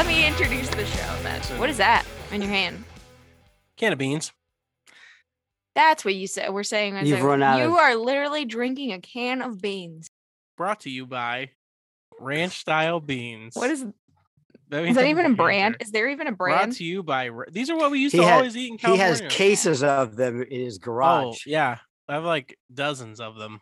[0.00, 1.42] let me introduce the show then.
[1.58, 2.84] What is that in your hand?
[3.76, 4.32] Can of beans.
[5.74, 6.54] That's what you said.
[6.54, 6.96] We're saying.
[7.06, 7.22] You've there.
[7.26, 10.08] run out You of- are literally drinking a can of beans.
[10.56, 11.50] Brought to you by
[12.18, 13.54] Ranch Style Beans.
[13.54, 13.84] What is?
[14.70, 15.76] That Is that even a I'm brand?
[15.80, 16.36] Is there even a brand?
[16.54, 16.72] Brought brand?
[16.76, 17.28] to you by.
[17.50, 19.04] These are what we used He to had- always eat in California.
[19.16, 21.12] He has cases of them in his garage.
[21.24, 21.46] Oh garage.
[21.46, 21.76] yeah,
[22.08, 23.60] I have like dozens of them.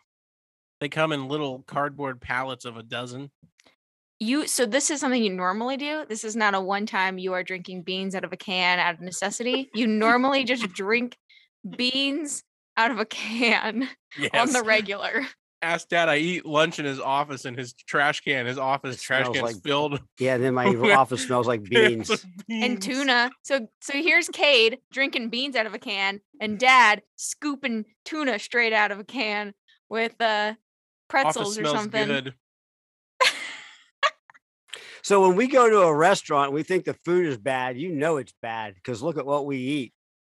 [0.79, 3.29] They come in little cardboard pallets of a dozen.
[4.19, 6.05] You so this is something you normally do.
[6.07, 8.95] This is not a one time you are drinking beans out of a can out
[8.95, 9.69] of necessity.
[9.73, 11.17] You normally just drink
[11.77, 12.43] beans
[12.77, 14.31] out of a can Yes.
[14.33, 15.25] on the regular.
[15.61, 16.07] Ask Dad.
[16.07, 19.35] I eat lunch in his office, and his trash can, his office It trash smells
[19.35, 19.99] can like filled.
[20.19, 22.25] Yeah, and then my office smells like cans beans.
[22.49, 23.29] and tuna.
[23.43, 28.71] So so here's Cade drinking beans out of a can, and Dad scooping tuna straight
[28.73, 29.53] out of a can
[29.89, 30.57] with uh Office
[31.09, 32.07] pretzels or something.
[32.07, 32.33] good.
[35.03, 37.77] So when we go to a restaurant, we think the food is bad.
[37.77, 39.93] You know it's bad because look at what we eat.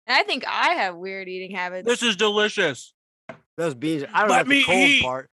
[0.06, 1.86] And I think I have weird eating habits.
[1.86, 2.92] This is delicious.
[3.56, 4.04] Those beans.
[4.12, 5.02] I don't Let have me the cold eat.
[5.02, 5.30] part.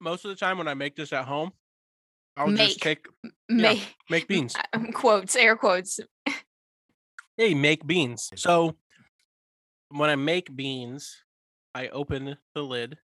[0.00, 1.52] Most of the time when I make this at home,
[2.36, 2.78] I'll just Make.
[2.80, 3.06] take
[3.48, 4.54] May make beans.
[4.72, 6.00] Um, quotes, air quotes.
[7.38, 8.30] Hey, make beans.
[8.36, 8.76] So
[9.88, 11.24] when I make beans,
[11.74, 12.98] I open the lid,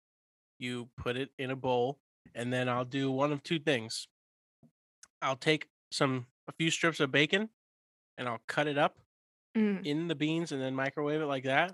[0.58, 2.00] you put it in a bowl,
[2.34, 4.08] and then I'll do one of two things.
[5.26, 7.50] I'll take some a few strips of bacon
[8.18, 8.98] and I'll cut it up
[9.58, 9.86] Mm.
[9.86, 11.74] in the beans and then microwave it like that.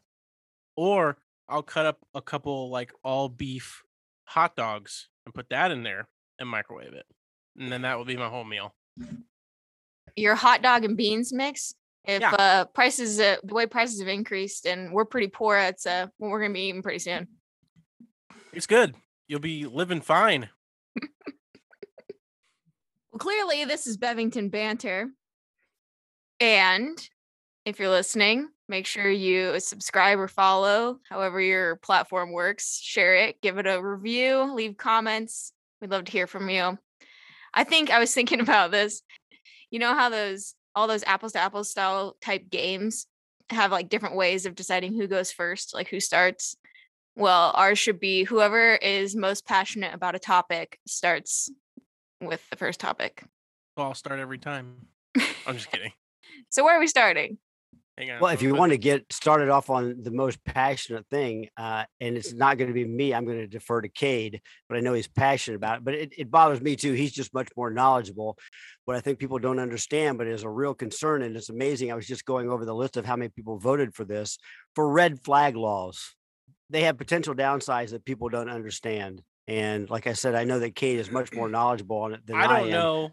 [0.77, 1.17] Or
[1.49, 3.81] I'll cut up a couple like all beef
[4.25, 7.07] hot dogs and put that in there and microwave it.
[7.57, 8.75] And then that will be my whole meal.
[10.15, 11.73] Your hot dog and beans mix.
[12.05, 12.31] If Yeah.
[12.35, 16.29] uh prices uh, the way prices have increased and we're pretty poor, it's uh what
[16.29, 17.27] we're gonna be eating pretty soon.
[18.53, 18.95] It's good.
[19.27, 20.49] You'll be living fine.
[23.21, 25.11] Clearly this is Bevington banter.
[26.39, 26.97] And
[27.65, 32.79] if you're listening, make sure you subscribe or follow, however your platform works.
[32.81, 35.53] Share it, give it a review, leave comments.
[35.79, 36.79] We'd love to hear from you.
[37.53, 39.03] I think I was thinking about this.
[39.69, 43.05] You know how those all those apples to apples style type games
[43.51, 46.55] have like different ways of deciding who goes first, like who starts.
[47.15, 51.51] Well, ours should be whoever is most passionate about a topic starts
[52.21, 53.23] with the first topic.
[53.77, 54.87] So I'll start every time.
[55.45, 55.91] I'm just kidding.
[56.49, 57.37] So where are we starting?
[57.97, 58.19] Hang on.
[58.19, 61.83] Well, if you put- want to get started off on the most passionate thing, uh,
[61.99, 64.81] and it's not going to be me, I'm going to defer to Cade, but I
[64.81, 65.83] know he's passionate about it.
[65.83, 66.93] But it, it bothers me too.
[66.93, 68.37] He's just much more knowledgeable.
[68.85, 71.91] What I think people don't understand, but is a real concern, and it's amazing.
[71.91, 74.39] I was just going over the list of how many people voted for this
[74.73, 76.15] for red flag laws.
[76.69, 79.21] They have potential downsides that people don't understand.
[79.51, 82.37] And like I said, I know that Cade is much more knowledgeable on it than
[82.37, 82.71] I, I don't am.
[82.71, 83.11] know.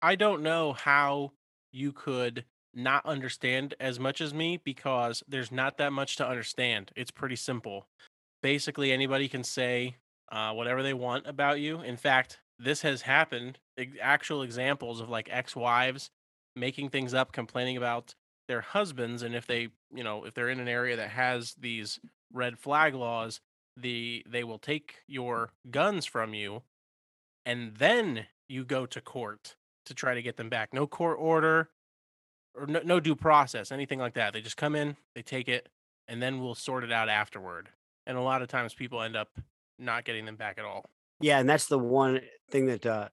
[0.00, 1.32] I don't know how
[1.72, 6.92] you could not understand as much as me because there's not that much to understand.
[6.94, 7.88] It's pretty simple.
[8.40, 9.96] Basically, anybody can say
[10.30, 11.80] uh, whatever they want about you.
[11.80, 13.58] In fact, this has happened.
[14.00, 16.10] Actual examples of like ex-wives
[16.54, 18.14] making things up, complaining about
[18.46, 21.98] their husbands, and if they, you know, if they're in an area that has these
[22.32, 23.40] red flag laws,
[23.80, 26.62] the they will take your guns from you,
[27.44, 30.72] and then you go to court to try to get them back.
[30.72, 31.70] No court order
[32.54, 34.32] or no, no due process, anything like that.
[34.32, 35.68] They just come in, they take it,
[36.08, 37.68] and then we'll sort it out afterward.
[38.06, 39.28] And a lot of times people end up
[39.78, 40.84] not getting them back at all.
[41.20, 42.20] Yeah, and that's the one
[42.50, 43.08] thing that uh,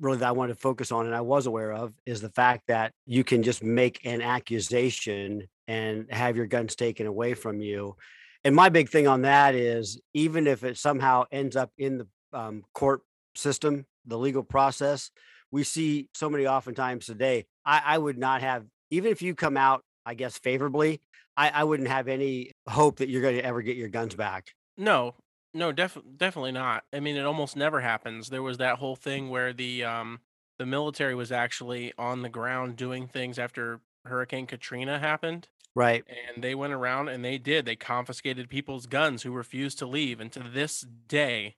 [0.00, 2.64] really that I wanted to focus on, and I was aware of, is the fact
[2.68, 7.96] that you can just make an accusation and have your guns taken away from you.
[8.44, 12.06] And my big thing on that is, even if it somehow ends up in the
[12.32, 13.02] um, court
[13.34, 15.10] system, the legal process,
[15.50, 17.46] we see so many oftentimes today.
[17.64, 21.00] I, I would not have, even if you come out, I guess, favorably,
[21.36, 24.54] I, I wouldn't have any hope that you're going to ever get your guns back.
[24.76, 25.14] No,
[25.54, 26.84] no, def- definitely not.
[26.92, 28.28] I mean, it almost never happens.
[28.28, 30.20] There was that whole thing where the um
[30.58, 35.48] the military was actually on the ground doing things after Hurricane Katrina happened.
[35.74, 36.04] Right.
[36.34, 40.18] and they went around and they did they confiscated people's guns who refused to leave
[40.20, 41.54] and to this day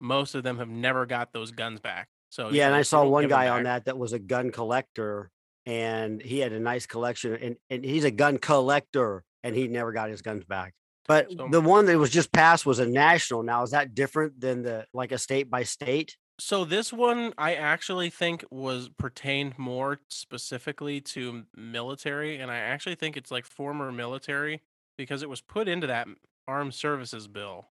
[0.00, 3.28] most of them have never got those guns back so Yeah, and I saw one
[3.28, 5.30] guy on that that was a gun collector,
[5.66, 9.92] and he had a nice collection, and and he's a gun collector, and he never
[9.92, 10.74] got his guns back.
[11.06, 13.44] But So- the one that was just passed was a national.
[13.44, 16.16] Now, is that different than the like a state by state?
[16.38, 22.94] So this one i actually think was pertained more specifically to military and i actually
[22.96, 24.60] think it's like former military
[24.98, 26.08] because it was put into that
[26.48, 27.66] armed services bill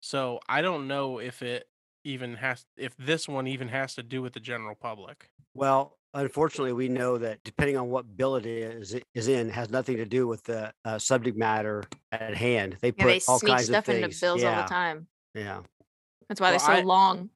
[0.00, 1.66] so i don't know if it
[2.04, 6.72] even has if this one even has to do with the general public Well, unfortunately,
[6.74, 10.26] we know that depending on what bill it is is in, has nothing to do
[10.26, 12.76] with the uh, subject matter at hand.
[12.82, 14.20] They Yeah, put they all sneak kinds stuff of into things.
[14.20, 15.06] bills all the time.
[15.34, 15.60] yeah.
[16.28, 17.30] That's why Well, they're so I- long.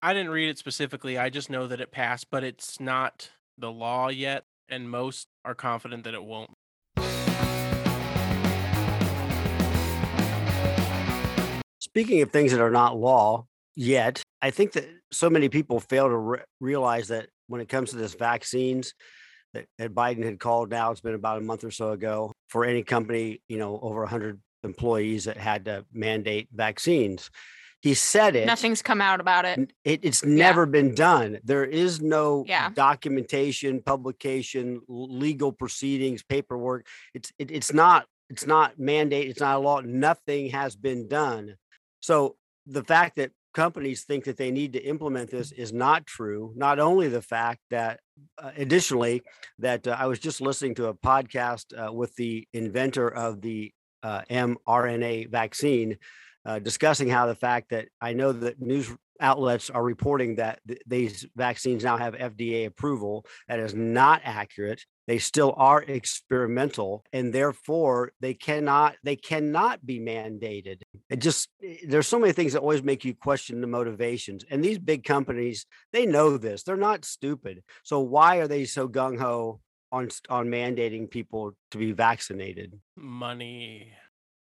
[0.00, 1.18] I didn't read it specifically.
[1.18, 5.56] I just know that it passed, but it's not the law yet, and most are
[5.56, 6.50] confident that it won't.
[11.80, 16.06] Speaking of things that are not law yet, I think that so many people fail
[16.08, 18.94] to re- realize that when it comes to this vaccines
[19.52, 22.64] that, that Biden had called now, it's been about a month or so ago for
[22.64, 27.30] any company, you know, over 100 employees that had to mandate vaccines.
[27.80, 28.46] He said it.
[28.46, 29.72] Nothing's come out about it.
[29.84, 31.38] It, it's never been done.
[31.44, 32.70] There is no Yeah.
[32.70, 36.86] documentation, publication, legal proceedings, paperwork.
[37.14, 39.28] It's it, it's not it's not mandate.
[39.28, 39.80] It's not a law.
[39.80, 41.54] Nothing has been done.
[42.00, 42.36] So
[42.66, 46.52] the fact that companies think that they need to implement this is not true.
[46.54, 48.00] Not only the fact that,
[48.36, 49.22] uh, additionally,
[49.58, 53.72] that uh, I was just listening to a podcast uh, with the inventor of the
[54.02, 55.96] uh, mRNA vaccine,
[56.48, 58.90] uh, discussing how the fact that I know that news
[59.20, 63.26] outlets are reporting that th- these vaccines now have FDA approval.
[63.48, 64.82] That is not accurate.
[65.06, 70.80] They still are experimental, and therefore they cannot they cannot be mandated.
[71.10, 74.42] It just eh, there's so many things that always make you question the motivations.
[74.50, 76.62] And these big companies, they know this.
[76.62, 77.62] They're not stupid.
[77.82, 79.60] So why are they so gung ho
[79.92, 82.78] on on mandating people to be vaccinated?
[82.96, 83.92] Money.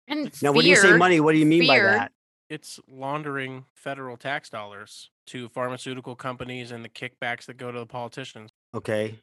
[0.08, 2.12] And It's- Now, when you say money, what do you mean by that?
[2.50, 7.88] It's laundering federal tax dollars to pharmaceutical companies and the kickbacks that go to the
[7.88, 8.52] politicians.
[8.74, 9.20] Okay.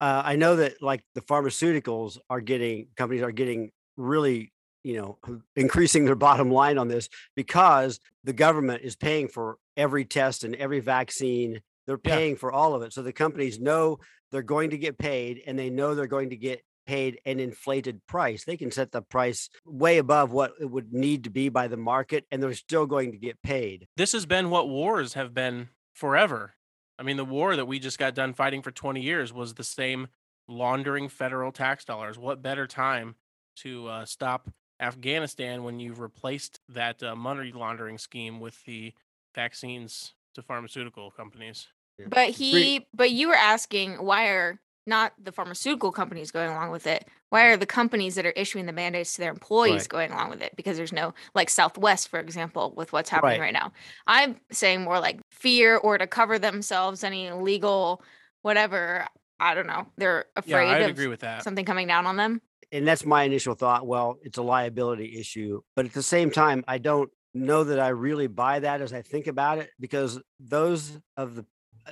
[0.00, 4.52] Uh, I know that like the pharmaceuticals are getting companies are getting really,
[4.84, 5.18] you know,
[5.56, 10.54] increasing their bottom line on this because the government is paying for every test and
[10.56, 11.62] every vaccine.
[11.86, 12.14] They're Yeah.
[12.16, 12.92] paying for all of it.
[12.92, 14.00] So the companies know
[14.32, 18.00] they're going to get paid and they know they're going to get paid an inflated
[18.06, 18.44] price.
[18.44, 21.76] They can set the price way above what it would need to be by the
[21.76, 23.86] market and they're still going to get paid.
[23.96, 26.54] This has been what wars have been forever.
[26.98, 29.64] I mean, the war that we just got done fighting for 20 years was the
[29.64, 30.08] same
[30.48, 32.18] laundering federal tax dollars.
[32.18, 33.16] What better time
[33.56, 34.48] to uh, stop
[34.80, 38.92] Afghanistan when you've replaced that uh, money laundering scheme with the
[39.34, 41.66] vaccines to pharmaceutical companies?
[42.08, 46.86] But he, but you were asking why are not the pharmaceutical companies going along with
[46.86, 47.06] it?
[47.30, 49.88] Why are the companies that are issuing the mandates to their employees Right.
[49.88, 50.54] going along with it?
[50.56, 53.46] Because there's no, like Southwest, for example, with what's happening Right.
[53.46, 53.72] right now.
[54.06, 58.02] I'm saying more like fear or to cover themselves, any legal,
[58.42, 59.06] whatever.
[59.40, 59.86] I don't know.
[59.96, 61.42] They're Yeah, afraid I'd of agree with that.
[61.42, 62.40] something coming down on them.
[62.72, 66.64] and that's my initial thought well it's a liability issue but at the same time
[66.66, 70.98] i don't know that i really buy that as i think about it because those
[71.16, 71.44] of the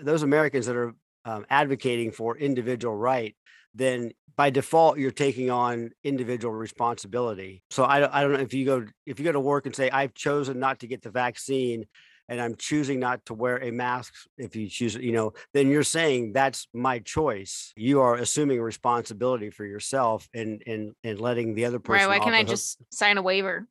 [0.03, 0.93] those americans that are
[1.25, 3.35] um, advocating for individual right
[3.75, 8.55] then by default you're taking on individual responsibility so I, don't- I don't know if
[8.55, 11.11] you go if you go to work and say i've chosen not to get the
[11.11, 11.87] vaccine
[12.29, 15.83] and i'm choosing not to wear a mask if you choose you know then you're
[15.83, 21.65] saying that's my choice you are assuming responsibility for yourself and and and letting the
[21.65, 22.19] other person Right.
[22.19, 22.49] Why can't I hook.
[22.49, 23.67] just sign a waiver?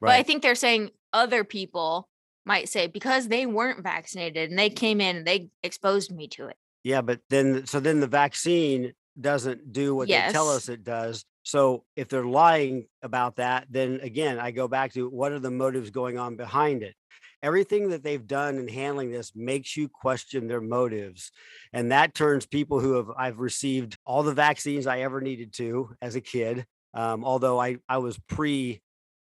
[0.00, 2.08] But I think they're saying other people
[2.46, 6.46] might say because they weren't vaccinated and they came in and they exposed me to
[6.48, 6.56] it.
[6.84, 11.24] Yeah but then so then the vaccine doesn't do what they tell us it does
[11.42, 15.50] so if they're lying about that then again i go back to what are the
[15.50, 16.94] motives going on behind it?
[17.42, 21.30] Everything that they've done in handling this makes you question their motives
[21.74, 25.90] and that turns people who have i've received all the vaccines i ever needed to
[26.00, 26.64] as a kid
[26.94, 28.80] um, although i i was pre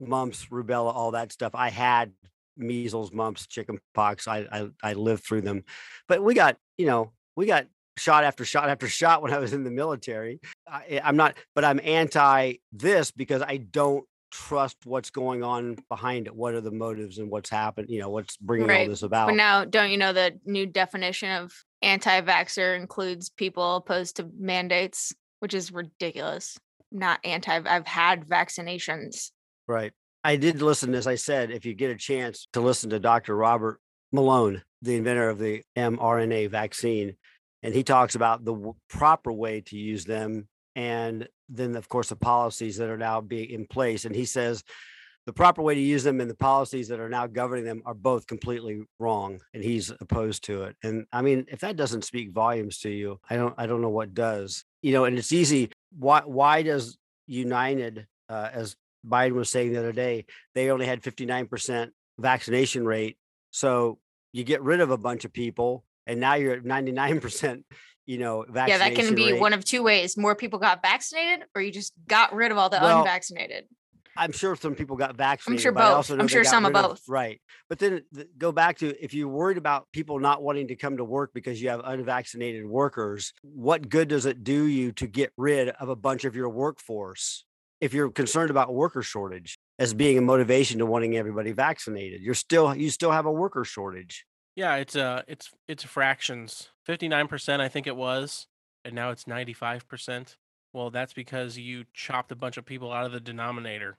[0.00, 2.12] mumps rubella all that stuff i had
[2.56, 5.62] measles mumps chicken pox I, I i lived through them
[6.08, 7.66] but we got you know we got
[7.96, 11.64] shot after shot after shot when i was in the military I, i'm not but
[11.64, 16.70] i'm anti this because i don't trust what's going on behind it what are the
[16.70, 19.98] motives and what's happened you know what's bringing all this about But now, don't you
[19.98, 26.58] know the new definition of anti-vaxxer includes people opposed to mandates, which is ridiculous.
[26.92, 27.60] Not anti.
[27.64, 29.30] I've had vaccinations.
[29.68, 29.92] Right.
[30.24, 33.34] I did listen, as I said, if you get a chance to listen to Dr.
[33.34, 33.80] Robert
[34.12, 37.16] Malone, the inventor of the mRNA vaccine,
[37.62, 40.48] and he talks about the w- proper way to use them.
[40.76, 44.04] And then, of course, the policies that are now being in place.
[44.04, 44.62] And he says
[45.26, 47.94] the proper way to use them and the policies that are now governing them are
[47.94, 49.40] both completely wrong.
[49.52, 50.76] And he's opposed to it.
[50.82, 53.90] And I mean, if that doesn't speak volumes to you, I don't, I don't know
[53.90, 54.64] what does.
[54.82, 55.70] You know, and it's easy.
[55.98, 58.76] Why, why does United, uh, as
[59.06, 63.18] Biden was saying the other day, they only had 59% vaccination rate.
[63.50, 63.98] So
[64.32, 67.62] you get rid of a bunch of people and now you're at 99%,
[68.06, 69.40] you know, Yeah, that can be rate.
[69.40, 70.16] one of two ways.
[70.16, 73.66] More people got vaccinated or you just got rid of all the Well, unvaccinated.
[74.16, 75.62] I'm sure some people got vaccinated.
[75.62, 76.10] sure but I both.
[76.10, 77.00] I'm sure some of both.
[77.08, 77.40] Right.
[77.68, 80.96] But then th- go back to if you're worried about people not wanting to come
[80.96, 85.32] to work because you have unvaccinated workers, what good does it do you to get
[85.36, 87.44] rid of a bunch of your workforce?
[87.80, 92.34] If you're concerned about worker shortage as being a motivation to wanting everybody vaccinated, you're
[92.34, 94.26] still you still have a worker shortage.
[94.60, 96.68] Yeah, it's uh it's it's fractions.
[96.86, 98.46] 59% I think it was,
[98.84, 100.36] and now it's 95%.
[100.74, 103.96] Well, that's because you chopped a bunch of people out of the denominator.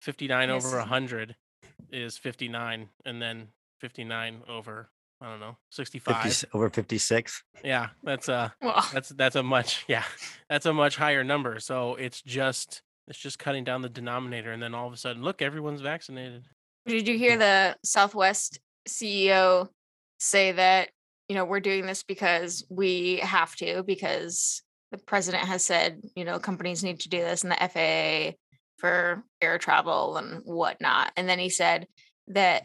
[0.00, 0.64] 59 Yes.
[0.64, 1.36] over 100
[1.92, 3.48] is 59 and then
[3.82, 4.88] 59 over
[5.20, 6.22] I don't know, 65.
[6.22, 7.42] 50, over 56.
[7.62, 10.04] Yeah, that's uh Well, that's that's a much yeah,
[10.48, 11.60] that's a much higher number.
[11.60, 15.22] So it's just it's just cutting down the denominator and then all of a sudden,
[15.22, 16.46] look, everyone's vaccinated.
[16.86, 19.68] did you hear the Southwest CEO
[20.18, 20.90] say that,
[21.28, 26.24] you know, we're doing this because we have to, because the president has said, you
[26.24, 28.36] know, companies need to do this and the FAA
[28.78, 31.12] for air travel and whatnot.
[31.16, 31.86] And then he said
[32.28, 32.64] that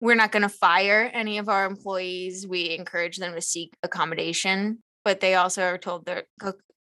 [0.00, 2.46] we're not going to fire any of our employees.
[2.46, 6.24] We encourage them to seek accommodation, but they also are told their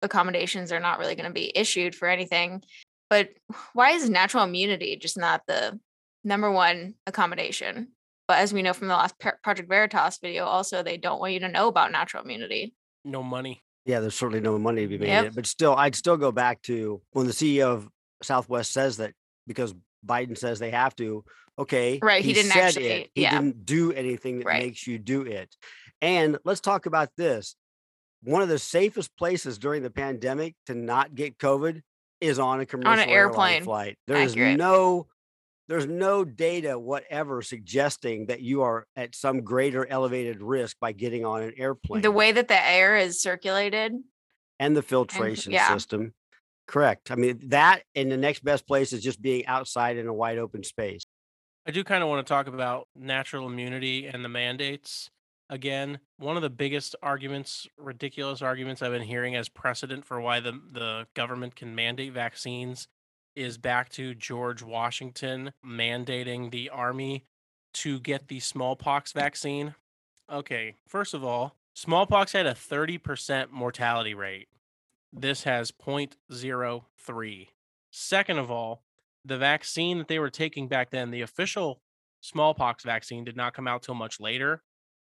[0.02, 2.62] accommodations are not really going to be issued for anything.
[3.08, 3.30] But
[3.72, 5.80] why is natural immunity just not the
[6.24, 7.88] number one accommodation?
[8.28, 11.40] But as we know from the last Project Veritas video, also they don't want you
[11.40, 12.74] to know about natural immunity.
[13.04, 13.62] No money.
[13.84, 15.06] Yeah, there's certainly no money to be made.
[15.08, 15.24] in Yep.
[15.26, 17.88] it, But still, I'd still go back to when the CEO of
[18.22, 19.12] Southwest says that
[19.46, 21.24] because Biden says they have to.
[21.58, 23.10] Okay, Right, he didn't said actually- it.
[23.14, 23.30] He yeah.
[23.40, 24.62] didn't do anything that Right.
[24.64, 25.54] makes you do it.
[26.02, 27.54] And let's talk about this.
[28.22, 31.80] One of the safest places during the pandemic to not get COVID
[32.20, 33.62] is on a commercial airline airplane.
[33.62, 33.98] flight.
[34.06, 34.58] There is Accurate.
[34.58, 35.06] no
[35.68, 41.24] there's no data whatever suggesting that you are at some greater elevated risk by getting
[41.24, 43.92] on an airplane The way that the air is circulated,
[44.58, 45.72] and the filtration yeah.
[45.72, 46.14] system.
[46.66, 47.10] Correct.
[47.10, 50.38] I mean, that and the next best place is just being outside in a wide
[50.38, 51.04] open space.
[51.66, 55.10] I do kind of want to talk about natural immunity and the mandates
[55.48, 56.00] again.
[56.18, 60.60] One of the biggest arguments, ridiculous arguments I've been hearing as precedent for why the
[60.72, 62.88] the government can mandate vaccines
[63.36, 67.26] is back to George Washington mandating the army
[67.74, 69.20] to get the smallpox mm.
[69.20, 69.74] vaccine.
[70.32, 74.48] Okay, first of all, smallpox had a 30% mortality rate.
[75.12, 77.48] This has 0.03.
[77.92, 78.82] Second of all,
[79.24, 81.80] the vaccine that they were taking back then, the official
[82.20, 84.62] smallpox vaccine did not come out till much later.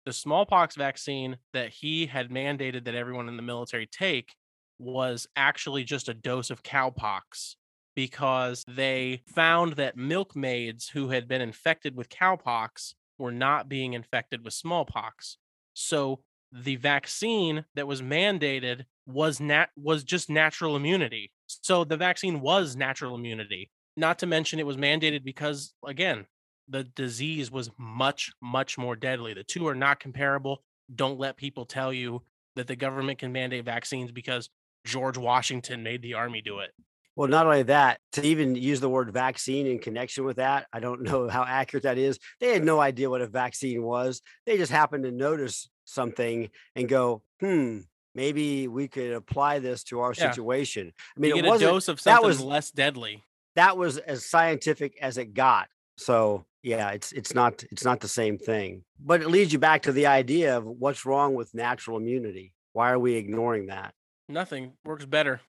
[0.06, 4.34] The smallpox vaccine that he had mandated that everyone in the military take
[4.78, 7.56] was actually just a dose of cowpox
[7.98, 14.44] because they found that milkmaids who had been infected with cowpox were not being infected
[14.44, 15.36] with smallpox.
[15.74, 16.20] So
[16.52, 21.32] the vaccine that was mandated was nat was just natural immunity.
[21.48, 23.68] So the vaccine was natural immunity.
[23.96, 26.26] Not to mention it was mandated because again,
[26.68, 29.34] the disease was much much more deadly.
[29.34, 30.62] The two are not comparable.
[30.94, 32.22] Don't let people tell you
[32.54, 34.50] that the government can mandate vaccines because
[34.86, 36.70] George Washington made the army do it.
[37.18, 40.78] Well, not only that, to even use the word vaccine in connection with that, I
[40.78, 42.20] don't know how accurate that is.
[42.38, 44.22] They had no idea what a vaccine was.
[44.46, 47.80] They just happened to notice something and go, hmm,
[48.14, 50.30] maybe we could apply this to our Yeah.
[50.30, 50.92] situation.
[51.16, 53.24] I mean, get it wasn't, dose of that was- less deadly.
[53.56, 55.68] that was as scientific as it got.
[55.96, 58.84] So yeah, it's it's not it's not the same thing.
[59.00, 62.52] But it leads you back to the idea of what's wrong with natural immunity.
[62.74, 63.94] Why are we ignoring that?
[64.28, 65.40] Nothing works better.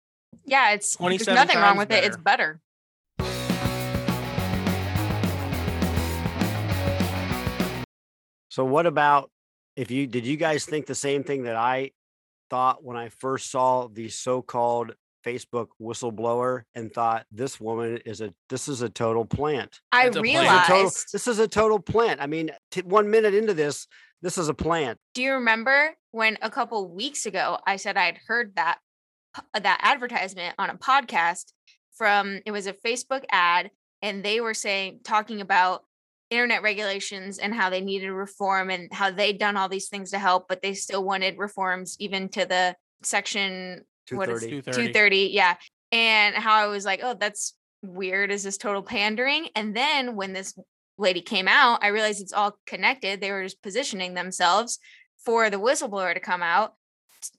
[0.45, 2.03] Yeah, it's there's nothing wrong times with it.
[2.03, 2.59] It's better.
[8.49, 9.31] So what about
[9.75, 11.91] if you did you guys think the same thing that I
[12.49, 14.93] thought when I first saw the so-called
[15.25, 19.79] Facebook whistleblower and thought this woman is a this is a total plant.
[19.91, 20.33] I It's a plan.
[20.33, 21.13] This is a total, realized.
[21.13, 22.21] this is a total plant.
[22.21, 23.87] I mean, t- one minute into this,
[24.21, 24.97] this is a plant.
[25.13, 28.81] Do you remember when a couple weeks ago I said I'd heard that p-
[29.35, 31.53] Uh, that advertisement on a podcast
[31.95, 33.69] from it was a Facebook ad
[34.01, 35.83] and they were saying talking about
[36.29, 40.19] internet regulations and how they needed reform and how they'd done all these things to
[40.19, 44.61] help but they still wanted reforms even to the section what is 230.
[44.61, 44.93] 230.
[44.93, 45.55] 230 yeah
[45.91, 50.33] and how i was like oh that's weird is this total pandering and then when
[50.33, 50.57] this
[50.97, 54.79] lady came out i realized it's all connected they were just positioning themselves
[55.23, 56.73] for the whistleblower to come out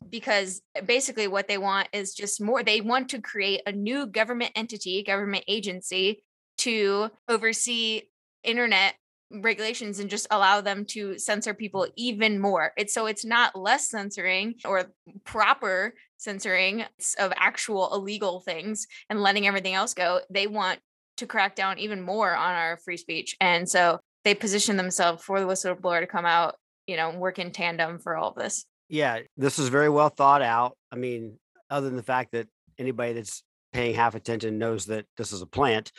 [0.08, 4.06] because eh, basically what they want is just more they want to create a new
[4.06, 6.22] government entity government agency
[6.58, 8.02] to oversee
[8.44, 8.94] internet
[9.30, 12.72] regulations and just allow them to censor people even more.
[12.76, 14.90] It's so it's not less censoring or
[15.24, 16.84] proper censoring
[17.18, 20.20] of actual illegal things and letting everything else go.
[20.30, 20.80] They want
[21.18, 23.36] to crack down even more on our free speech.
[23.40, 26.56] And so they position themselves for the whistleblower to come out,
[26.86, 28.64] you know, work in tandem for all of this.
[28.90, 30.76] Yeah, this is very well thought out.
[30.90, 31.38] I mean,
[31.70, 35.46] other than the fact that anybody that's paying half attention knows that this is a
[35.46, 35.92] plant,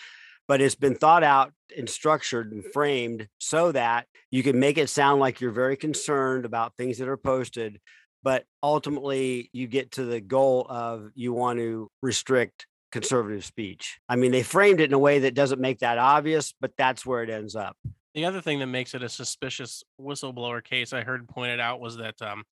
[0.46, 4.90] but it's been thought out and structured and framed so that you can make it
[4.90, 7.80] sound like you're very concerned about things that are posted,
[8.24, 14.02] but ultimately you get to the goal of you want to restrict conservative speech.
[14.10, 17.06] I mean, they framed it in a way that doesn't make that obvious, but that's
[17.06, 17.78] where it ends up.
[18.16, 21.96] The other thing that makes it a suspicious whistleblower case I heard pointed out was
[21.96, 22.44] that um,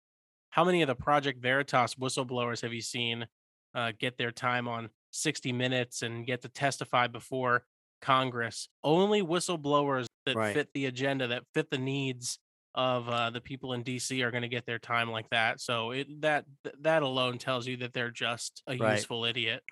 [0.50, 3.26] how many of the Project Veritas whistleblowers have you seen
[3.74, 7.64] uh, get their time on 60 Minutes and get to testify before
[8.00, 8.68] Congress?
[8.82, 10.54] Only whistleblowers that Right.
[10.54, 12.38] fit the agenda, that fit the needs
[12.74, 15.60] of uh, the people in DC are going to get their time like that.
[15.60, 16.44] So it that
[16.80, 18.96] that alone tells you that they're just a Right.
[18.96, 19.62] useful idiot.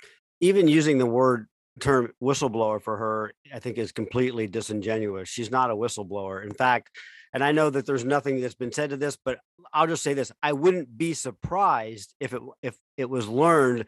[0.41, 1.47] Even using the word
[1.79, 5.29] term whistleblower for her, I think is completely disingenuous.
[5.29, 6.45] She's not a whistleblower.
[6.45, 6.91] In fact,
[7.37, 9.41] and I know that there's nothing that's been said to this, but
[9.71, 10.33] I'll just say this.
[10.43, 13.85] I wouldn't be surprised if it if it was learned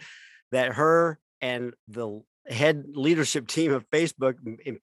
[0.53, 4.35] that her and the head leadership team of Facebook,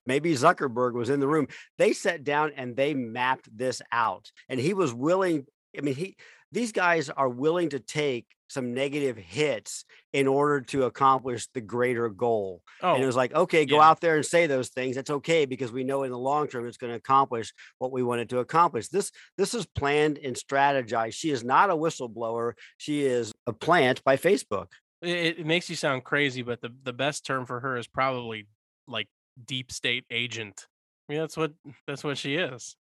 [0.07, 1.47] maybe Zuckerberg was in the room.
[1.77, 4.31] They sat down and they mapped this out.
[4.49, 5.45] And he was willing,
[5.77, 6.15] I mean, he
[6.51, 12.07] these guys are willing to take some negative hits in order to accomplish the greater
[12.07, 12.61] goal.
[12.81, 13.89] Oh, And it was like, okay, go yeah.
[13.89, 14.95] out there and say those things.
[14.95, 18.03] That's okay because we know in the long term it's going to accomplish what we
[18.03, 18.87] wanted to accomplish.
[18.89, 21.15] This this is planned and strategized.
[21.15, 22.53] She is not a whistleblower.
[22.77, 24.67] She is a plant by Facebook.
[25.01, 28.47] it, it makes you sound crazy, but the the best term for her is probably
[28.87, 29.07] like
[29.43, 30.67] deep state agent.
[31.09, 31.51] I mean, that's what
[31.87, 32.75] that's what she is.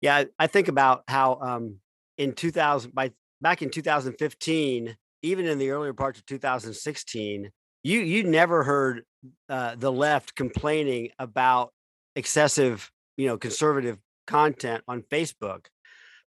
[0.00, 1.76] Yeah, I- I think about how um
[2.18, 7.50] in 2000 by back in 2015, even in the earlier parts of 2016,
[7.82, 9.02] you you never heard
[9.48, 11.72] uh, the left complaining about
[12.16, 15.66] excessive, you know, conservative content on Facebook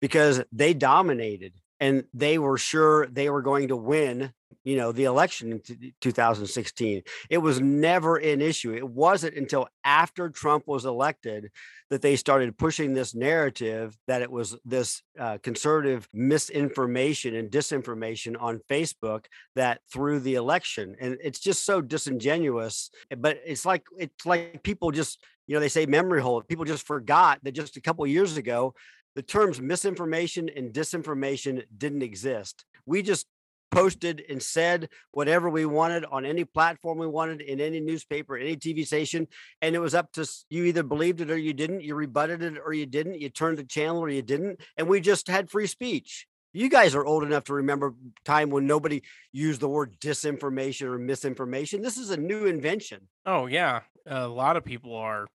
[0.02, 4.32] because they dominated and they were sure they were going to win,
[4.64, 7.04] you know, the election in t- 2016.
[7.30, 8.74] It was never an issue.
[8.74, 11.52] It wasn't until after Trump was elected
[11.90, 18.36] that they started pushing this narrative that it was this uh, conservative misinformation and disinformation
[18.40, 20.96] on Facebook that threw the election.
[21.00, 22.90] And it's just so disingenuous.
[23.16, 26.88] But it's like it's like people just you know they say memory hole People just
[26.88, 28.74] forgot that just a couple years ago
[29.16, 32.66] the terms misinformation and disinformation didn't exist.
[32.86, 33.26] We just
[33.72, 38.56] posted and said whatever we wanted on any platform we wanted in any newspaper, any
[38.56, 39.28] TV station,
[39.62, 41.82] and it was up to you either believed it or you didn't.
[41.82, 43.20] You rebutted it or you didn't.
[43.20, 46.28] You turned the channel or you didn't, and we just had free speech.
[46.54, 49.02] You guys are old enough to remember time when nobody
[49.34, 51.82] used the word disinformation or misinformation.
[51.82, 53.10] This is a new invention.
[53.26, 55.28] Oh yeah, a lot of people are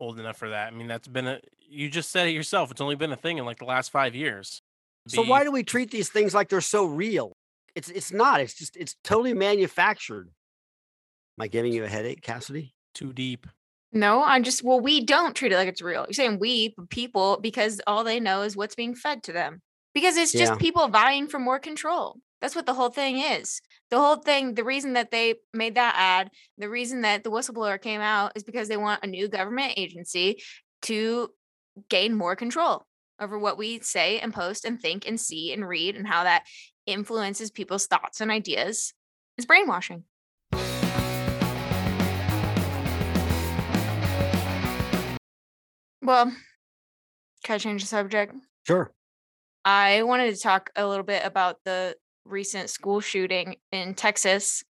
[0.00, 0.68] old enough for that.
[0.72, 1.40] I mean, that's been a.
[1.68, 2.70] You just said it yourself.
[2.70, 4.60] It's only been a thing in like the last five years.
[5.08, 7.36] So The- why do we treat these things like they're so real?
[7.74, 8.40] It's it's not.
[8.40, 10.28] It's just it's totally manufactured.
[11.38, 12.72] Am I giving you a headache, Cassidy?
[12.94, 13.46] too deep?
[13.92, 16.04] No, I'm just well, we don't treat it like it's real.
[16.08, 19.60] You're saying we people because all they know is what's being fed to them.
[19.94, 20.58] Because it's just Yeah.
[20.58, 22.16] people vying for more control.
[22.40, 23.60] That's what the whole thing is.
[23.90, 27.80] The whole thing, the reason that they made that ad, the reason that the whistleblower
[27.80, 30.42] came out is because they want a new government agency
[30.82, 31.30] to
[31.88, 32.86] gain more control
[33.18, 36.44] over what we say and post and think and see and read and how that
[36.84, 38.92] influences people's thoughts and ideas
[39.38, 40.04] is brainwashing.
[46.02, 46.32] Well,
[47.44, 48.34] can I change the subject?
[48.66, 48.92] Sure.
[49.64, 51.96] I wanted to talk a little bit about the
[52.26, 54.64] recent school shooting in Texas,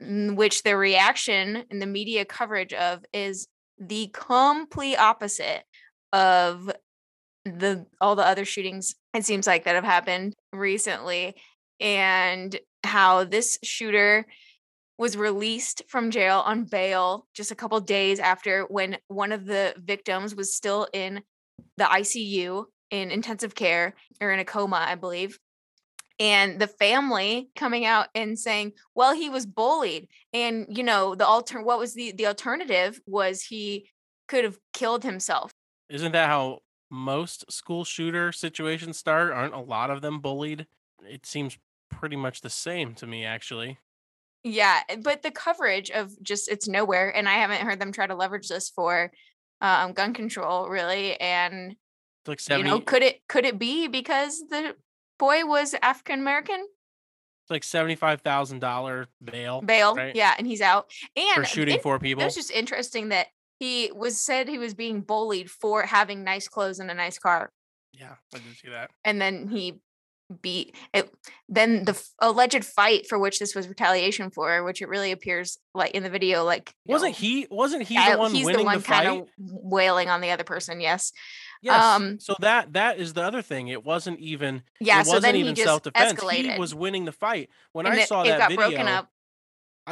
[0.00, 5.64] in which the reaction and the media coverage of is the complete opposite
[6.12, 6.70] of
[7.44, 11.34] the all the other shootings it seems like that have happened recently
[11.80, 14.26] and how this shooter
[14.98, 19.74] was released from jail on bail just a couple days after when one of the
[19.78, 21.22] victims was still in
[21.76, 25.38] the ICU in intensive care or in a coma, I believe.
[26.20, 31.26] And the family coming out and saying, "Well, he was bullied, and you know the
[31.26, 31.62] alter.
[31.62, 33.00] What was the the alternative?
[33.06, 33.90] Was he
[34.26, 35.52] could have killed himself?
[35.88, 39.32] Isn't that how most school shooter situations start?
[39.32, 40.66] Aren't a lot of them bullied?
[41.02, 41.58] It seems
[41.90, 43.78] pretty much the same to me, actually.
[44.44, 48.14] Yeah, but the coverage of just it's nowhere, and I haven't heard them try to
[48.14, 49.12] leverage this for
[49.60, 51.18] um, gun control, really.
[51.20, 51.76] And
[52.26, 54.76] like you know, could it could it be because the
[55.18, 56.60] boy was African American?
[56.60, 60.14] it's like seventy five thousand dollar bail Bail, right?
[60.14, 60.90] yeah, and he's out.
[61.16, 62.24] And for shooting it- four It people.
[62.24, 63.28] was just interesting that
[63.58, 67.50] he was said he was being bullied for having nice clothes and a nice car,
[67.92, 68.90] yeah, I didn't see that.
[69.04, 69.80] and then he
[70.42, 71.10] beat it.
[71.48, 75.56] Then the f- alleged fight for which this was retaliation for, which it really appears
[75.74, 77.46] like in the video, like Wasn't know, he?
[77.50, 80.82] Wasn't he the one he's winning the one kind of wailing on the other person.
[80.82, 81.12] Yes,
[81.62, 81.82] Yes.
[81.82, 83.68] um, so that that is the other thing.
[83.68, 84.62] It wasn't even.
[84.80, 85.00] yeah.
[85.00, 86.20] it So wasn't then he even self defense.
[86.30, 87.50] He was winning the fight.
[87.72, 89.10] When and I it, saw it that got video, broken up.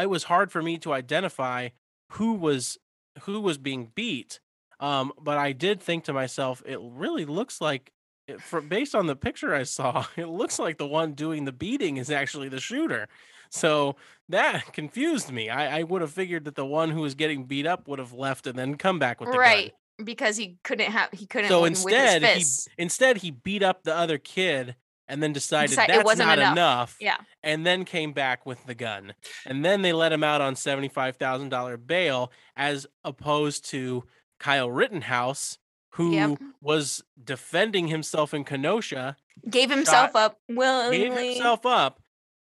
[0.01, 1.71] it was hard for me to identify
[2.13, 2.79] who was
[3.23, 4.41] who was being beat.
[4.79, 7.93] Um, but I did think to myself, it really looks like,
[8.29, 11.53] it, for, based on the picture I saw, it looks like the one doing the
[11.53, 13.09] beating is actually the shooter.
[13.51, 13.97] So
[14.29, 15.49] that confused me.
[15.49, 18.13] I, I would have figured that the one who was getting beat up would have
[18.13, 19.71] left and then come back with the gun.
[19.99, 23.31] Right because he couldn't have he couldn't So win with instead, his he instead he
[23.31, 24.77] beat up the other kid
[25.09, 26.53] and then decided Decide- it wasn't not enough.
[26.53, 26.97] enough.
[27.01, 29.15] yeah and then came back with the gun.
[29.45, 34.03] And then they let him out on $75,000 bail as opposed to
[34.41, 35.59] Kyle Rittenhouse
[35.91, 36.39] who Yep.
[36.61, 39.17] was defending himself in Kenosha,
[39.49, 40.99] gave himself up willingly.
[40.99, 42.01] gave himself up.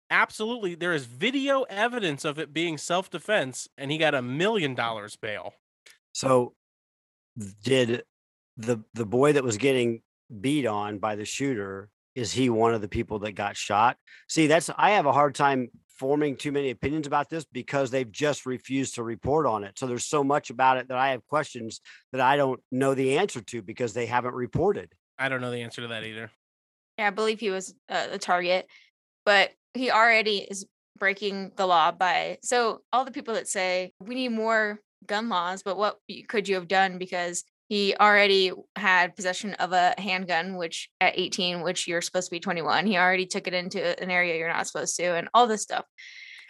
[0.09, 5.15] Absolutely, there is video evidence of it being self-defense and he got a million dollars
[5.15, 5.55] bail.
[6.13, 6.53] So
[7.63, 8.03] did
[8.57, 10.01] the the boy that was getting
[10.41, 13.97] beat on by the shooter is he one of the people that got shot?
[14.29, 18.11] See, that's I have a hard time forming too many opinions about this because they've
[18.11, 19.77] just refused to report on it.
[19.77, 23.17] So there's so much about it that I have questions that I don't know the
[23.17, 24.91] answer to because they haven't reported.
[25.17, 26.31] I don't know the answer to that either.
[26.97, 28.67] Yeah, I believe he was uh, the target,
[29.25, 30.65] but he already is
[30.99, 32.37] breaking the law by.
[32.43, 36.55] So all the people that say we need more gun laws, but what could you
[36.55, 36.97] have done?
[36.97, 42.31] Because he already had possession of a handgun, which at 18, which you're supposed to
[42.31, 45.47] be 21, he already took it into an area you're not supposed to, and all
[45.47, 45.85] this stuff.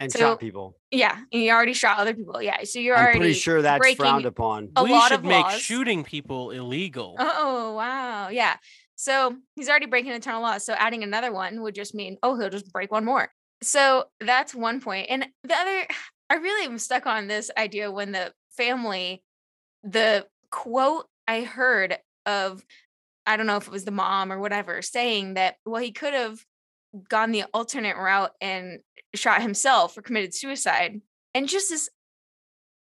[0.00, 0.76] And So, shot people.
[0.90, 2.42] Yeah, and he already shot other people.
[2.42, 4.70] Yeah, so you're I'm already pretty sure that's breaking frowned upon.
[4.76, 5.60] a we lot should of make laws.
[5.60, 7.14] shooting people illegal.
[7.18, 8.56] Oh wow, yeah.
[8.96, 10.64] So he's already breaking a ton of laws.
[10.64, 13.30] So adding another one would just mean, oh, he'll just break one more.
[13.62, 15.06] So that's one point.
[15.10, 15.86] And the other,
[16.30, 19.22] I really am stuck on this idea when the family,
[19.82, 22.64] the quote I heard of,
[23.26, 26.14] I don't know if it was the mom or whatever, saying that, well, he could
[26.14, 26.38] have
[27.08, 28.80] gone the alternate route and
[29.14, 31.00] shot himself or committed suicide.
[31.34, 31.88] And just this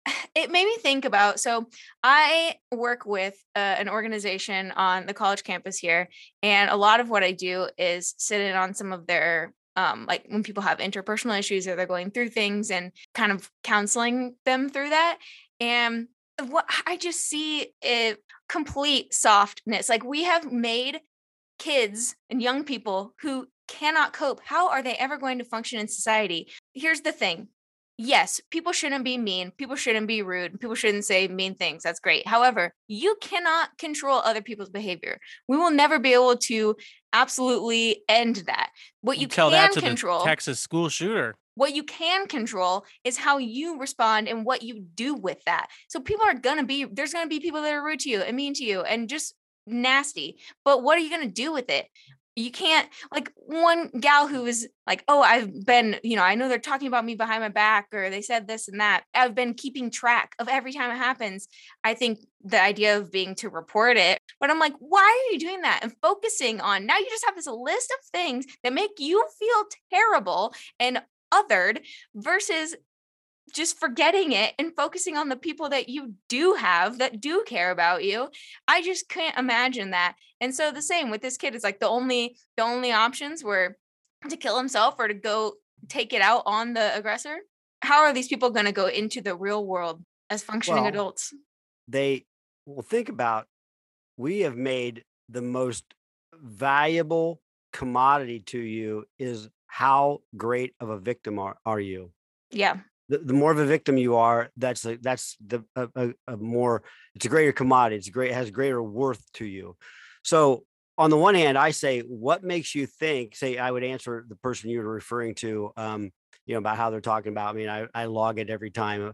[0.35, 1.67] it made me think about so
[2.03, 6.09] i work with uh, an organization on the college campus here
[6.43, 10.05] and a lot of what i do is sit in on some of their um,
[10.05, 14.35] like when people have interpersonal issues or they're going through things and kind of counseling
[14.45, 15.17] them through that
[15.59, 16.07] and
[16.47, 18.15] what i just see a
[18.49, 20.99] complete softness like we have made
[21.59, 25.87] kids and young people who cannot cope how are they ever going to function in
[25.87, 27.47] society here's the thing
[27.97, 29.51] yes, people shouldn't be mean.
[29.51, 30.59] People shouldn't be rude.
[30.59, 31.83] People shouldn't say mean things.
[31.83, 32.27] That's great.
[32.27, 35.19] However, you cannot control other people's behavior.
[35.47, 36.75] We will never be able to
[37.13, 38.71] absolutely end that.
[39.01, 41.35] What you, tell can that to control, the Texas school shooter.
[41.55, 45.67] What you can control is how you respond and what you do with that.
[45.87, 48.09] So people are going to be there's going to be people that are rude to
[48.09, 49.33] you and mean to you and just
[49.65, 50.37] nasty.
[50.63, 51.87] But what are you going to do with it?
[52.35, 56.49] you can't like one gal who was like oh i've been you know i know
[56.49, 59.53] they're talking about me behind my back or they said this and that i've been
[59.53, 61.47] keeping track of every time it happens
[61.83, 65.39] i think the idea of being to report it but i'm like why are you
[65.39, 68.91] doing that and focusing on now you just have this list of things that make
[68.99, 71.01] you feel terrible and
[71.35, 71.79] othered
[72.15, 72.75] versus
[73.53, 77.71] just forgetting it and focusing on the people that you do have that do care
[77.71, 78.27] about you
[78.67, 80.15] i just can't imagine that.
[80.41, 83.77] And so the same with this kid is like the only the only options were
[84.29, 85.53] to kill himself or to go
[85.87, 87.37] take it out on the aggressor.
[87.81, 91.33] How are these people going to go into the real world as functioning Well, adults?
[91.87, 92.25] They
[92.65, 93.47] will think about
[94.17, 95.85] we have made the most
[96.33, 99.49] valuable commodity to you is
[99.83, 102.11] how great of a victim are, are you?
[102.51, 102.77] yeah
[103.09, 106.37] the, the more of a victim you are, that's the, that's the a, a, a
[106.37, 106.83] more
[107.13, 107.97] it's a greater commodity.
[107.97, 109.75] It's great it has greater worth to you.
[110.23, 110.63] So
[110.97, 113.35] on the one hand, I say, what makes you think?
[113.35, 116.11] Say, I would answer the person you were referring to, um,
[116.45, 117.53] you know, about how they're talking about.
[117.53, 119.13] I mean, I, I log it every time.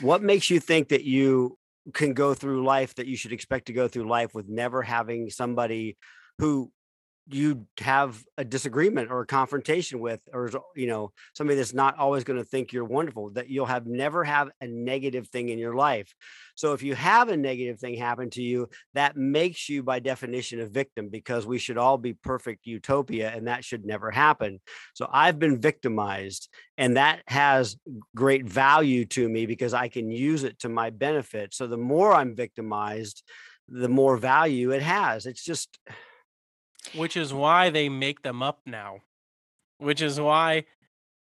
[0.00, 1.58] What makes you think that you
[1.92, 5.30] can go through life that you should expect to go through life with never having
[5.30, 5.96] somebody
[6.38, 6.70] who
[7.28, 12.22] you have a disagreement or a confrontation with or you know somebody that's not always
[12.22, 15.74] going to think you're wonderful that you'll have never have a negative thing in your
[15.74, 16.14] life.
[16.54, 20.60] So if you have a negative thing happen to you that makes you by definition
[20.60, 24.60] a victim because we should all be perfect utopia and that should never happen.
[24.94, 27.76] So i've been victimized and that has
[28.14, 31.54] great value to me because i can use it to my benefit.
[31.54, 33.22] So the more i'm victimized
[33.68, 35.26] the more value it has.
[35.26, 35.78] It's just
[36.94, 39.00] which is why they make them up now
[39.78, 40.64] which is why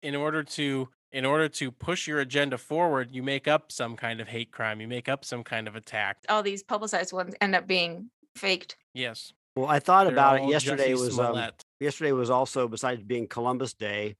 [0.03, 4.21] in order to in order to push your agenda forward you make up some kind
[4.21, 6.19] of hate crime you make up some kind of attack.
[6.29, 8.77] All these publicized ones end up being faked.
[8.93, 9.33] yes.
[9.57, 13.29] Well i thought they're about it yesterday Jussie was um, yesterday was also besides being
[13.29, 14.17] columbus day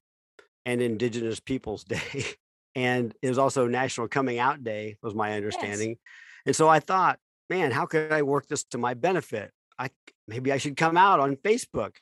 [0.65, 2.25] and indigenous peoples day
[2.77, 5.91] and it was also national coming out day was my understanding.
[5.91, 5.99] Yes.
[6.47, 7.19] and so i thought
[7.51, 9.89] man how could i work this to my benefit i
[10.29, 11.97] maybe i should come out on facebook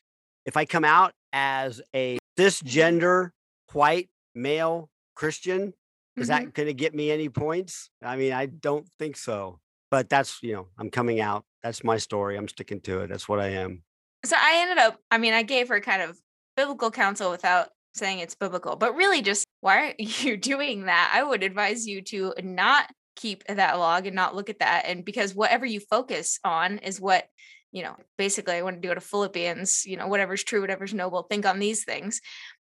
[0.46, 3.30] if i come out as a cisgender
[3.72, 5.72] white male christian
[6.16, 6.28] is Mhm.
[6.28, 10.42] that going to get me any points i mean i don't think so but that's
[10.42, 13.48] you know i'm coming out that's my story i'm sticking to it that's what i
[13.48, 13.82] am
[14.24, 16.16] So I ended up, I mean, I gave her kind of
[16.56, 21.10] biblical counsel without saying it's biblical, but really just why are you doing that?
[21.12, 24.84] I would advise you to not keep that log and not look at that.
[24.86, 27.26] And because whatever you focus on is what,
[27.72, 31.24] you know, basically I want to go to Philippians, you know, whatever's true, whatever's noble,
[31.24, 32.20] think on these things.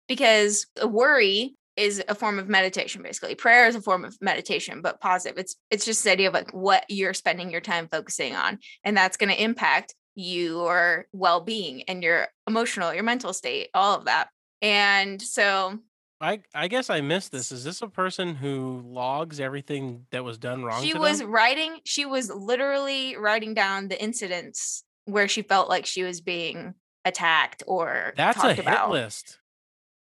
[0.06, 5.00] Because worry is a form of meditation basically prayer is a form of meditation but
[5.00, 8.58] positive it's it's just the idea of like what you're spending your time focusing on
[8.82, 14.06] and that's going to impact your well-being and your emotional your mental state all of
[14.06, 14.28] that
[14.60, 15.78] and so
[16.20, 17.52] I I guess I missed this.
[17.52, 20.82] Is this a person who logs everything that was done wrong?
[20.82, 26.02] she was writing she was literally writing down the incidents where she felt like she
[26.02, 28.90] was being attacked or That's a hit about.
[28.90, 29.38] list.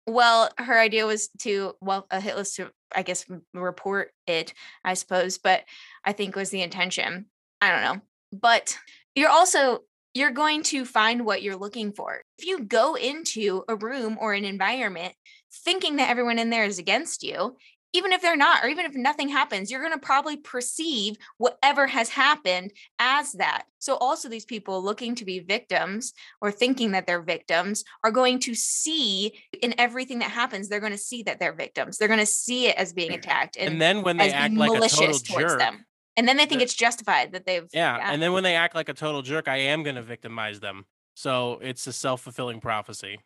[0.07, 4.53] well her idea was to well a hit list to i guess report it
[4.85, 5.63] i suppose but
[6.05, 7.25] i think was the intention.
[7.61, 8.01] I don't know.
[8.37, 8.77] But
[9.15, 12.21] you're also you're going to find what you're looking for.
[12.37, 15.13] If you go into a room or an environment
[15.65, 17.55] thinking that everyone in there is against you
[17.93, 21.87] even if they're not or even if nothing happens you're going to probably perceive whatever
[21.87, 23.63] has happened as that.
[23.79, 28.39] So also these people looking to be victims or thinking that they're victims are going
[28.39, 31.97] to see in everything that happens they're going to see that they're victims.
[31.97, 33.17] They're going to see it as being mm.
[33.17, 35.85] attacked and, And then when they act like a malicious total towards jerk, them.
[36.15, 38.87] And then they think it's justified that they've yeah, and then when they act like
[38.87, 40.85] a total jerk, I am going to victimize them.
[41.15, 43.19] So it's a self fulfilling prophecy.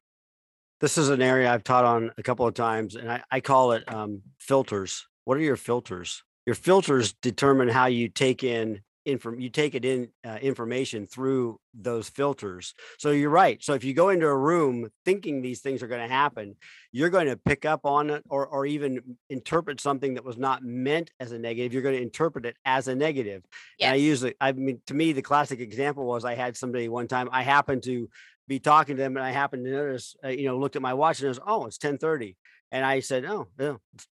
[0.80, 3.72] This is an area I've taught on a couple of times, and I, I call
[3.72, 5.08] it um, filters.
[5.26, 6.24] What are your filters?
[6.46, 9.40] Your filters determine how you take in inform.
[9.40, 12.74] You take it in uh, information through those filters.
[13.00, 13.64] So you're right.
[13.64, 16.56] So if you go into a room thinking these things are going to happen,
[16.92, 20.64] you're going to pick up on it, or or even interpret something that was not
[20.64, 21.74] meant as a negative.
[21.74, 23.44] You're going to interpret it as a negative.
[23.80, 24.36] And I usually.
[24.40, 27.30] I mean, to me, the classic example was I had somebody one time.
[27.32, 28.10] I happened to
[28.48, 30.94] be talking to them, and I happened to notice, uh, you know, looked at my
[30.94, 32.38] watch and it was, oh, it's ten thirty,
[32.72, 33.76] and I said, oh, yeah,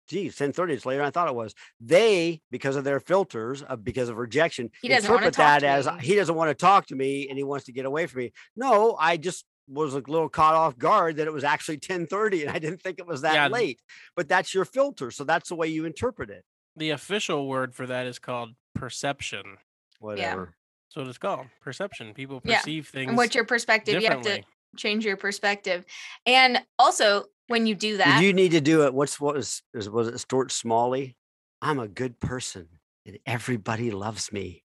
[0.09, 0.75] geez, ten thirty.
[0.75, 1.55] is later than I thought it was.
[1.81, 5.85] They, because of their filters, of because of rejection, He doesn't wanna interpret talk that
[5.85, 6.07] to as me.
[6.07, 8.33] he doesn't want to talk to me and he wants to get away from me.
[8.57, 12.51] No, I just was a little caught off guard that it was actually 10:30 and
[12.51, 13.47] I didn't think it was that Yeah.
[13.49, 13.81] late.
[14.17, 15.11] But that's your filter.
[15.13, 16.45] So that's the way you interpret it.
[16.77, 19.59] The official word for that is called perception.
[20.01, 20.47] Whatever.
[20.47, 20.57] That's
[20.97, 21.47] what it's called.
[21.61, 22.13] Perception.
[22.15, 24.43] People Yeah, perceive things and what's your perspective you have to
[24.77, 25.85] change your perspective
[26.27, 28.95] and also when you do that you need to do it?
[28.95, 31.17] What's what was is- was it Stuart Smalley?
[31.63, 32.69] I'm a good person
[33.05, 34.65] and everybody loves me.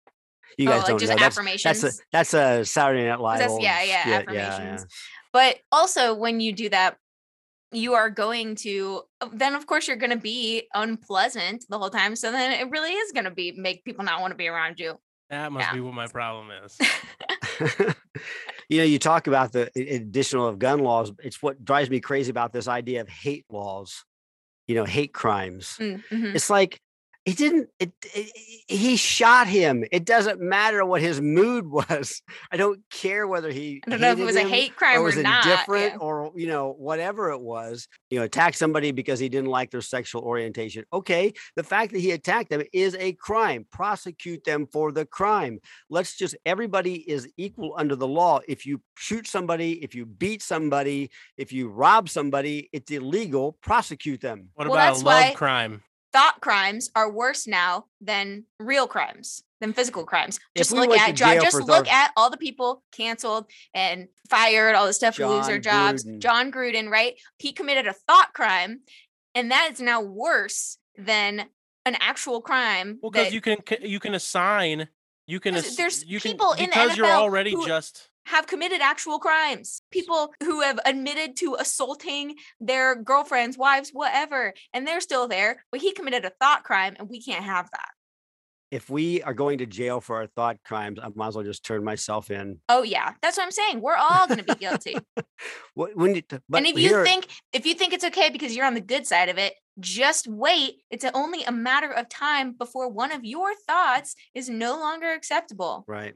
[0.59, 1.19] You Oh, guys like don't just know.
[1.19, 2.03] That's, that's a affirmations?
[2.13, 3.39] that's a Saturday Night Live.
[3.41, 4.29] that's old yeah yeah skit.
[4.29, 4.87] affirmations
[5.33, 6.97] but also when you do that
[7.73, 11.91] you are going to uh, then of course you're going to be unpleasant the whole
[11.91, 14.47] time so then it really is going to be make people not want to be
[14.47, 14.97] around you
[15.31, 15.75] That must Yeah.
[15.75, 16.79] be what my problem is.
[18.69, 21.13] you know, you talk about the additional of gun laws.
[21.23, 24.05] It's what drives me crazy about this idea of hate laws.
[24.67, 25.77] You know, hate crimes.
[25.79, 26.35] Mm, mhm.
[26.35, 26.81] It's like
[27.25, 27.69] it didn't.
[27.79, 28.31] It, it
[28.69, 29.85] he shot him.
[29.91, 32.23] It doesn't matter what his mood was.
[32.51, 33.83] I don't care whether he.
[33.87, 35.99] i don't know if it was a hate crime or or, not indifferent yeah.
[35.99, 39.81] or you know whatever it was you know attack somebody because he didn't like their
[39.81, 44.93] sexual orientation okay the fact that he attacked them is a crime prosecute them for
[44.93, 45.59] the crime
[45.91, 50.43] let's just everybody is equal under the law if you shoot somebody if you beat
[50.43, 55.35] somebody if you rob somebody it's illegal prosecute them What Well, about a love why-
[55.35, 55.83] crime?
[56.15, 60.39] Thought crimes are worse now than real crimes than physical crimes.
[60.57, 61.41] Just we look at Jon.
[61.41, 65.59] Just look at all the people canceled and fired, all the stuff who lose their
[65.59, 66.05] jobs.
[66.05, 66.21] Gruden.
[66.21, 67.15] Jon Gruden, right?
[67.39, 68.83] He committed a thought crime,
[69.35, 71.47] and that is now worse than
[71.85, 73.01] an actual crime.
[73.03, 74.87] Well, because you can you can assign
[75.27, 78.47] you can ass- there's you can people in the because you're already who- just have
[78.47, 79.83] committed actual crimes.
[79.91, 85.65] People who have admitted to assaulting their girlfriends, wives, whatever, and they're still there.
[85.71, 87.89] But he committed a thought crime, and we can't have that.
[88.71, 91.65] If we are going to jail for our thought crimes, I might as well just
[91.65, 92.59] turn myself in.
[92.69, 93.81] Oh yeah, that's what I'm saying.
[93.81, 94.97] We're all going to be guilty.
[95.75, 98.65] What when you, but and if you think if you think it's okay because you're
[98.65, 100.83] on the good side of it, just wait.
[100.89, 105.85] It's only a matter of time before one of your thoughts is no longer acceptable.
[105.89, 106.15] Right.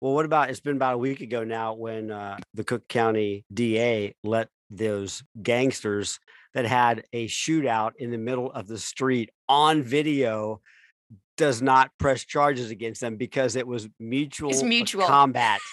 [0.00, 3.44] Well, what about it's been about a week ago now when uh, the Cook County
[3.52, 6.20] DA let those gangsters
[6.54, 10.60] that had a shootout in the middle of the street on video
[11.36, 15.06] does not press charges against them because it was mutual, uh, mutual.
[15.06, 15.60] combat.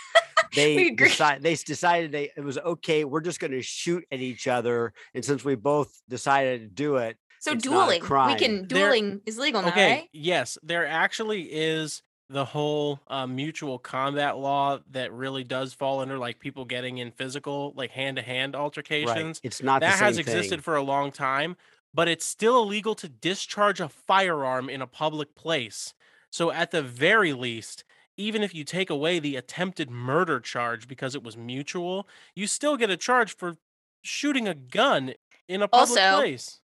[0.55, 3.03] They decided they decided they it was okay.
[3.03, 6.95] We're just going to shoot at each other, and since we both decided to do
[6.95, 9.91] it, So It's not a dueling, we can dueling is legal now, okay.
[9.91, 10.09] right?
[10.13, 16.17] Yes, there actually is the whole uh, mutual combat law that really does fall under
[16.17, 18.55] like people getting in physical, like hand to hand
[19.01, 19.27] right?
[19.27, 19.41] altercations.
[19.43, 20.57] It's not the That same has thing.
[20.57, 21.55] existed for a long time,
[21.93, 25.93] but it's still illegal to discharge a firearm in a public place.
[26.29, 27.85] So, at the very least,
[28.17, 32.75] even if you take away the attempted murder charge because it was mutual, you still
[32.75, 33.55] get a charge for
[34.03, 35.13] shooting a gun
[35.47, 36.61] in a public Also, place.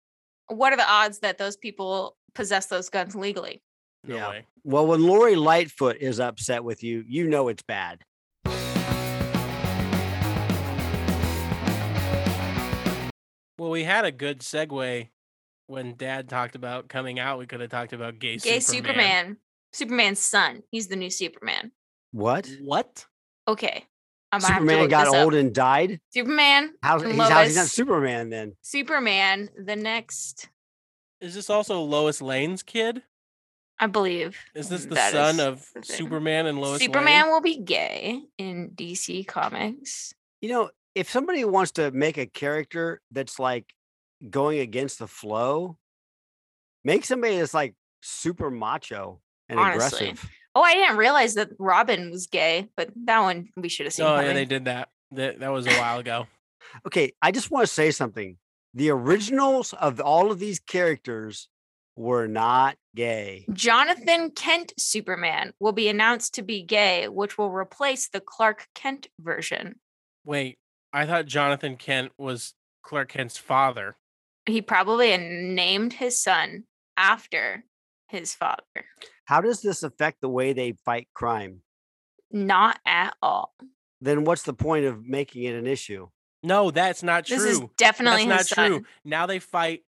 [0.48, 3.62] What are the odds that those people possess those guns legally?
[4.05, 4.29] No Yeah.
[4.31, 4.47] way.
[4.65, 8.05] Well, when Lori Lightfoot is upset with you, you know it's bad.
[13.59, 15.09] Well, we had a good segue
[15.69, 17.38] when Dad talked about coming out.
[17.38, 18.95] We could have talked about gay, Gay Superman.
[18.97, 19.37] Superman.
[19.73, 20.62] Superman's son.
[20.73, 21.71] He's the new Superman.
[22.11, 22.51] What?
[22.61, 23.07] What?
[23.47, 23.87] Okay.
[24.33, 25.21] I'm gonna have to Superman got this up.
[25.25, 26.01] old and died.
[26.12, 26.73] Superman.
[26.83, 27.73] How's and he's, how's he not Lois.
[27.73, 28.57] Superman then?
[28.62, 30.49] Superman, the next,
[31.21, 33.03] Is this also Lois Lane's kid?
[33.78, 34.38] I believe.
[34.54, 35.82] Is this the that son of the.
[35.82, 37.32] Superman and Lois Superman Lane?
[37.32, 40.14] will be gay in DC Comics.
[40.40, 43.74] You know, if somebody wants to make a character that's like
[44.28, 45.78] going against the flow,
[46.85, 50.08] make somebody that's like super macho and Honestly.
[50.08, 50.30] aggressive.
[50.54, 54.04] Oh, I didn't realize that Robin was gay, but that one we should have seen.
[54.04, 54.88] Oh, yeah, they did that.
[55.12, 56.26] That, that was a while ago.
[56.87, 58.37] Okay, I just want to say something.
[58.74, 61.48] The originals of all of these characters
[61.96, 63.46] were not gay.
[63.52, 69.09] Jonathan Kent Superman will be announced to be gay, which will replace the Clark Kent
[69.20, 69.76] version.
[70.24, 70.59] Wait,
[70.92, 73.96] I thought Jonathan Kent was Clark Kent's father.
[74.46, 76.64] He probably named his son
[76.96, 77.64] after
[78.09, 78.62] his father.
[79.24, 81.62] How does this affect the way they fight crime?
[82.31, 83.55] Not at all.
[84.00, 86.09] Then what's the point of making it an issue?
[86.42, 87.37] No, that's not true.
[87.37, 88.70] This is definitely That's his not son.
[88.70, 88.85] true.
[89.05, 89.83] Now they fight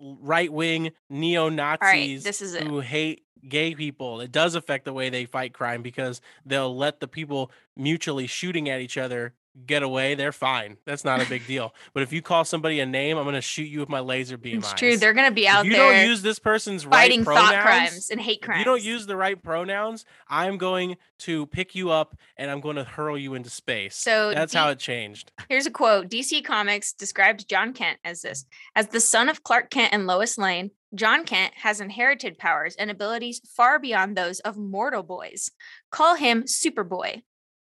[0.00, 2.66] right wing neo Nazis right, this is it.
[2.66, 4.20] who hate gay people.
[4.20, 8.68] It does affect the way they fight crime because they'll let the people mutually shooting
[8.68, 9.34] at each other
[9.66, 10.14] get away.
[10.14, 10.76] They're fine.
[10.84, 11.74] That's not a big deal.
[11.94, 14.36] But if you call somebody a name, I'm going to shoot you with my laser
[14.36, 14.78] beam It's eyes.
[14.78, 14.96] true.
[14.96, 17.52] They're gonna be if out you there You don't use this person's fighting right thought
[17.54, 18.58] pronouns, crimes and hate if crimes.
[18.60, 22.76] you don't use the right pronouns, I'm going to pick you up and I'm going
[22.76, 23.96] to hurl you into space.
[23.96, 25.32] So that's D- how it changed.
[25.48, 28.44] Here's a quote DC Comics described Jon Kent as this
[28.74, 32.90] As the son of Clark Kent and Lois Lane, Jon Kent has inherited powers and
[32.90, 35.50] abilities far beyond those of mortal boys.
[35.90, 37.22] Call him Superboy.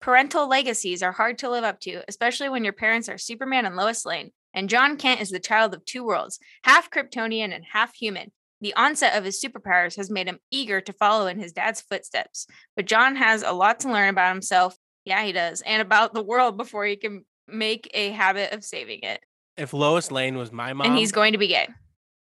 [0.01, 3.77] Parental legacies are hard to live up to, especially when your parents are Superman and
[3.77, 4.31] Lois Lane.
[4.55, 8.33] And Jon Kent is the child of two worlds, half Kryptonian and half human.
[8.63, 12.47] The onset of his superpowers has made him eager to follow in his dad's footsteps.
[12.77, 14.77] But John has a lot to learn about himself.
[15.05, 15.61] Yeah, he does.
[15.63, 19.21] And about the world before he can make a habit of saving it.
[19.57, 21.69] If Lois Lane was my mom, and he's going to be gay.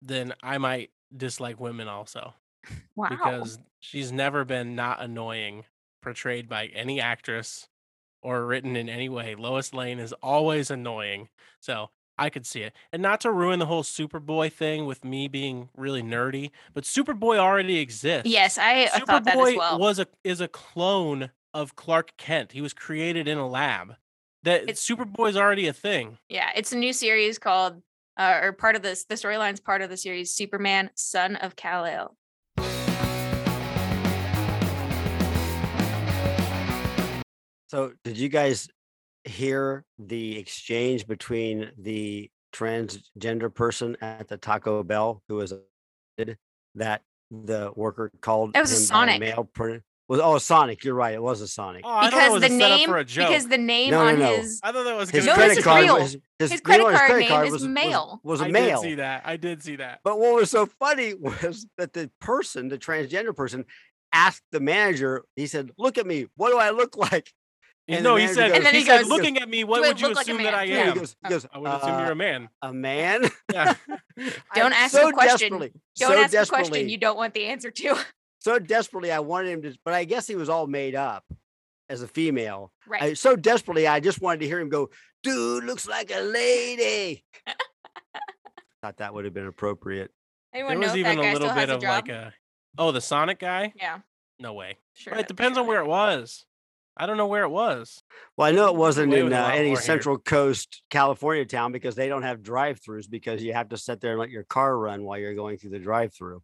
[0.02, 2.34] then I might dislike women also
[2.96, 3.10] Wow.
[3.10, 5.64] because she's never been not annoying
[6.02, 7.68] portrayed by any actress
[8.22, 9.36] or written in any way.
[9.36, 11.30] Lois Lane is always annoying.
[11.60, 12.74] So I could see it.
[12.92, 17.38] And not to ruin the whole Superboy thing with me being really nerdy, but Superboy
[17.38, 18.30] already exists.
[18.30, 19.80] yes, I, I thought that as Superboy well.
[19.80, 22.52] was a is a clone of Clark Kent.
[22.52, 23.96] He was created in a lab.
[24.44, 26.18] That It's- Superboy's already a thing.
[26.30, 27.82] yeah, it's a new series called,
[28.18, 32.16] uh, or part of this, the storyline's part of the series Superman, Son of Kal-El.
[37.72, 38.68] So, did you guys
[39.24, 45.54] hear the exchange between the transgender person at the Taco Bell who was
[46.76, 47.02] that
[47.32, 49.22] the worker called It was a Sonic.
[49.22, 49.84] mail printer.
[50.10, 50.84] Was oh Sonic?
[50.84, 51.14] You're right.
[51.14, 51.84] It was a Sonic.
[51.86, 53.30] Oh, I thought it because was the a name for a joke.
[53.30, 55.46] because the name No, no, on his I thought that was His No, be this
[55.46, 55.82] credit is card.
[55.84, 55.94] real.
[56.00, 57.70] Was, his, His you know credit what his card credit name card is was, was-
[57.70, 58.20] mail.
[58.26, 58.82] Was, a I mail.
[58.82, 59.22] did see that.
[59.24, 60.02] I did see that.
[60.04, 63.64] But what was so funny was that the person, the transgender person,
[64.12, 65.24] asked the manager.
[65.38, 66.26] He said, "Look at me.
[66.36, 67.32] What do I look like?"
[67.88, 68.50] And no, he said.
[68.50, 70.28] goes- And then he, he said, looking at me, what "Do would you look like
[70.28, 70.54] assume that?
[70.54, 70.94] I Yeah, Yeah, am?
[70.94, 72.50] he goes, he goes, I would assume you're "Uh, a man.
[72.62, 73.30] a man.
[73.54, 73.74] Yeah.
[74.56, 75.52] Don't ask so the question.
[75.52, 77.98] Don't so ask a question you don't want the answer to.
[78.40, 81.26] so desperately, I wanted him to, but I guess he was all made up
[81.90, 82.72] as a female.
[82.88, 83.02] right.
[83.02, 84.90] I, so desperately, I just wanted to hear him go,
[85.24, 87.24] "Dude, looks like a lady."
[88.82, 90.12] Thought that would have been appropriate.
[90.54, 91.90] Anyone there know was that even guy a little bit a of job?
[92.08, 92.34] like a.
[92.78, 93.74] Oh, the Sonic guy?
[93.76, 94.00] yeah,
[94.40, 94.78] No way.
[94.94, 95.12] sure.
[95.12, 96.46] Well, it depends on where it was.
[96.98, 98.04] I don't know where it was.
[98.38, 99.82] Well, I know it wasn't Away in uh, any more here.
[99.82, 104.12] Central Coast California town because they don't have drive-throughs because you have to sit there
[104.12, 106.42] and let your car run while you're going through the drive-through.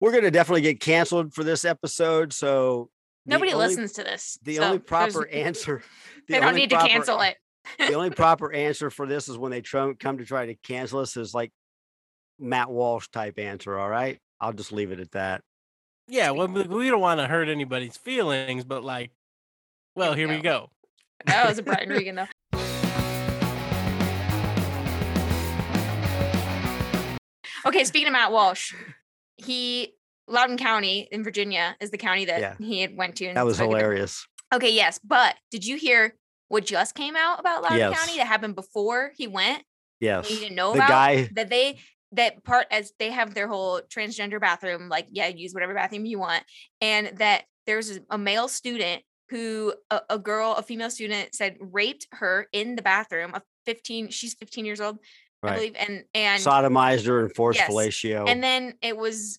[0.00, 2.88] We're going to definitely get canceled for this episode, so
[3.26, 4.38] Nobody only- listens to this.
[4.42, 5.82] The so only proper answer.
[6.28, 7.36] the They don't need to cancel it.
[7.78, 11.00] the only proper answer for this is when they try, come to try to cancel
[11.00, 11.52] us is like
[12.38, 13.76] Matt Walsh type answer.
[13.76, 15.42] All right, I'll just leave it at that.
[16.06, 19.10] Yeah, well, we we don't want to hurt anybody's feelings, but like,
[19.98, 20.42] well, we here we go.
[20.42, 20.70] go.
[21.26, 22.26] That was a Brian Regan though.
[27.66, 28.72] Okay, speaking of Matt Walsh,
[29.36, 29.92] he
[30.28, 32.54] Loudoun County in Virginia is the county that Yeah.
[32.58, 33.26] he had went to.
[33.26, 33.76] and That was spoke at.
[33.78, 34.26] hilarious.
[34.54, 36.14] Okay, yes, but did you hear
[36.48, 37.98] what just came out about Loudoun Yes.
[37.98, 39.64] County that happened before he went?
[40.00, 41.28] Yes, that You didn't know the about guy.
[41.34, 41.78] that they
[42.12, 46.18] that part as they have their whole transgender bathroom, like yeah, use whatever bathroom you
[46.18, 46.42] want,
[46.80, 51.56] and that there's a- a male student who a, a girl, a female student said
[51.60, 53.32] raped her in the bathroom.
[53.34, 54.98] A 15, she's 15 years old,
[55.42, 58.28] I believe, and and Sodomized her and forced Yes, fellatio.
[58.28, 59.38] and then it was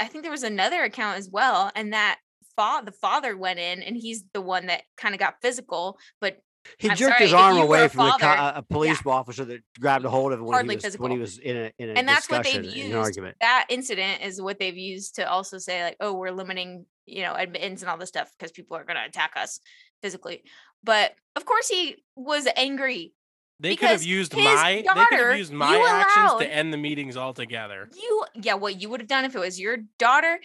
[0.00, 2.18] I think there was another account as well, and that
[2.56, 6.38] fa- the father went in and he's the one that kind of got physical, but
[6.78, 9.44] He I'm jerked sorry, his arm away from the co- father- a- a police officer
[9.44, 11.90] that grabbed a hold of him when he was when he was in a in
[11.90, 12.90] a and that's what they've in used.
[12.92, 13.36] an argument.
[13.40, 17.34] That incident is what they've used to also say like, oh, we're limiting, you know,
[17.34, 19.60] admittance and all this stuff because people are going to attack us
[20.02, 20.42] physically.
[20.82, 23.12] But of course, he was angry.
[23.60, 26.72] They could have used my they could daughter, have used my actions allowed- to end
[26.72, 27.88] the meetings altogether.
[27.94, 30.40] You, yeah, what you would have done if it was your daughter.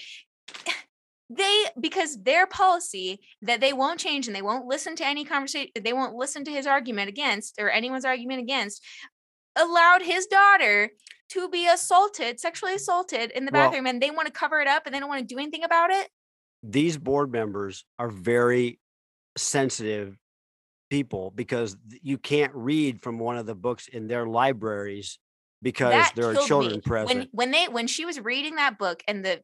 [1.32, 5.70] They because their policy that they won't change and they won't listen to any conversation,
[5.80, 8.84] they won't listen to his argument against or anyone's argument against,
[9.56, 10.90] allowed his daughter
[11.34, 14.68] to be assaulted, sexually assaulted in the Well- bathroom, and they want to cover it
[14.68, 16.10] up and they don't want to do anything about it.
[16.64, 18.80] These board members are very
[19.38, 20.18] sensitive
[20.90, 25.20] people because you can't read from one of the books in their libraries
[25.62, 26.82] because that there are children me.
[26.82, 27.20] present.
[27.20, 29.42] When when they when she was reading that book and the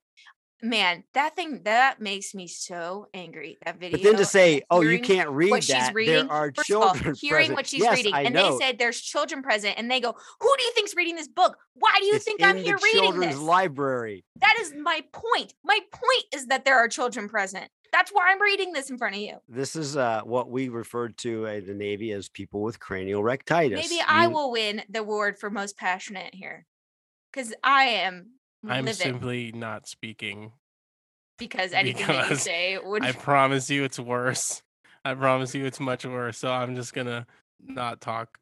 [0.62, 3.58] man, that thing that makes me so angry.
[3.66, 3.98] That video.
[3.98, 6.28] but then to say, "Oh, you can't read what she's that," reading.
[6.28, 7.56] there are First of all, children hearing present.
[7.58, 8.58] what she's yes, reading, I and know.
[8.58, 11.58] they said there's children present, and they go, "Who do you think's reading this book?
[11.74, 14.26] Why do you it's think I'm here reading children's this?" library.
[14.42, 15.54] that is my point.
[15.64, 17.70] My point is that there are children present.
[17.92, 19.38] That's why I'm reading this in front of you.
[19.48, 23.76] This is uh, what we referred to in the Navy as people with cranial rectitis.
[23.76, 26.66] Maybe I will win the award for most passionate here,
[27.32, 28.32] because I am
[28.66, 29.02] Mm, I'm livid.
[29.02, 30.52] simply not speaking.
[31.38, 34.62] because anything that you say would I promise you it's worse.
[35.04, 36.38] I promise you it's much worse.
[36.38, 37.28] So I'm just gonna
[37.60, 38.38] not talk.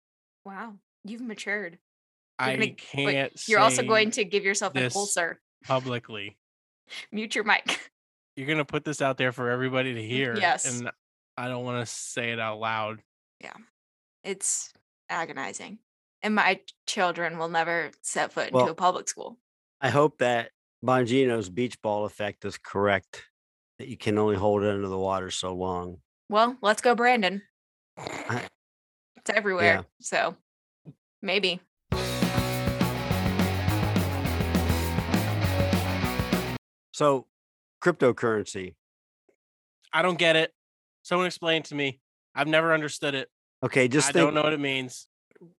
[0.45, 0.73] wow
[1.05, 1.77] you've matured
[2.39, 3.47] I gonna- can't.
[3.47, 6.37] you're also going to give yourself an ulcer publicly.
[7.11, 7.91] mute your mic
[8.35, 10.35] You're gonna put this out there for everybody to hear.
[10.35, 10.65] yes.
[10.79, 10.89] And
[11.37, 13.01] I don't want to say it out loud.
[13.41, 13.53] Yeah,
[14.23, 14.71] it's
[15.09, 15.79] agonizing
[16.21, 19.37] and my children will never set foot into Well- a public school
[19.83, 20.49] I hope that
[20.83, 23.25] Bongino's beach ball effect is correct.
[23.79, 25.97] That you can only hold it under the water so long.
[26.29, 27.41] well let's go brandon
[27.97, 30.35] it's everywhere so
[31.21, 31.59] maybe
[36.93, 37.25] So,
[37.83, 38.75] cryptocurrency.
[39.91, 40.53] I don't get it.
[41.01, 41.99] Someone explain to me.
[42.35, 43.29] I've never understood it.
[43.63, 44.25] Okay, just I think.
[44.25, 45.07] don't know what it means.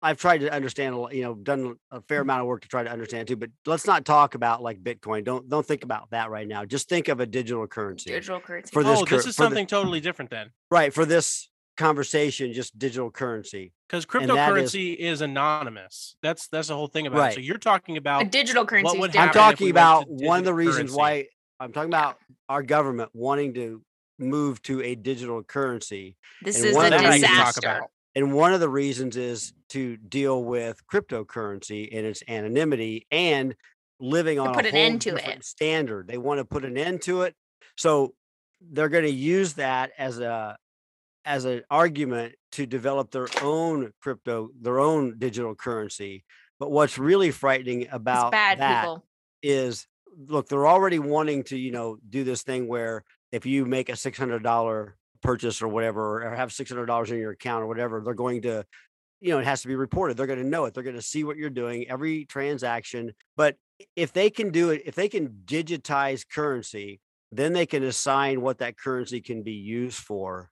[0.02, 0.94] I've tried to understand.
[1.12, 2.22] You know, done a fair Mm.
[2.22, 3.36] amount of work to try to understand too.
[3.36, 5.24] But let's not talk about like Bitcoin.
[5.24, 6.64] Don't don't think about that right now.
[6.64, 8.10] Just think of a digital currency.
[8.10, 10.50] digital currency For this oh, this is for the- something totally different then.
[10.70, 13.72] Right for this conversation, just digital currency.
[13.88, 16.16] Because And that is- cryptocurrency is, anonymous.
[16.22, 17.34] That's that's the whole thing about it.
[17.34, 19.34] So you're talking about a about digital currency is would I'm different.
[19.34, 20.96] happen if talking we about one of the reasons currency?
[20.96, 21.26] why
[21.60, 22.18] I'm talking about
[22.48, 23.82] our government wanting to
[24.18, 26.16] move to a digital currency.
[26.42, 27.90] this and is one a of the that I reasons- can talk disaster about.
[28.14, 33.56] And one of the reasons is to deal with cryptocurrency and its anonymity and
[33.98, 35.44] living on put a an end to it.
[35.44, 36.06] standard.
[36.06, 37.34] They want to put an end to it.
[37.76, 38.14] So
[38.60, 40.56] they're going to use that as a
[41.24, 46.24] as an argument to develop their own crypto, their own digital currency.
[46.60, 49.04] But what's really frightening about bad that people.
[49.42, 49.86] is
[50.28, 53.96] look, they're already wanting to, you know, do this thing where if you make a
[53.96, 57.66] six hundred dollar purchase or whatever, or have six hundred dollars in your account or
[57.66, 58.64] whatever, they're going to,
[59.20, 60.16] you know, it has to be reported.
[60.16, 60.74] They're going to know it.
[60.74, 63.12] They're going to see what you're doing every transaction.
[63.36, 63.56] But
[63.96, 67.00] if they can do it, if they can digitize currency,
[67.32, 70.50] then they can assign what that currency can be used for.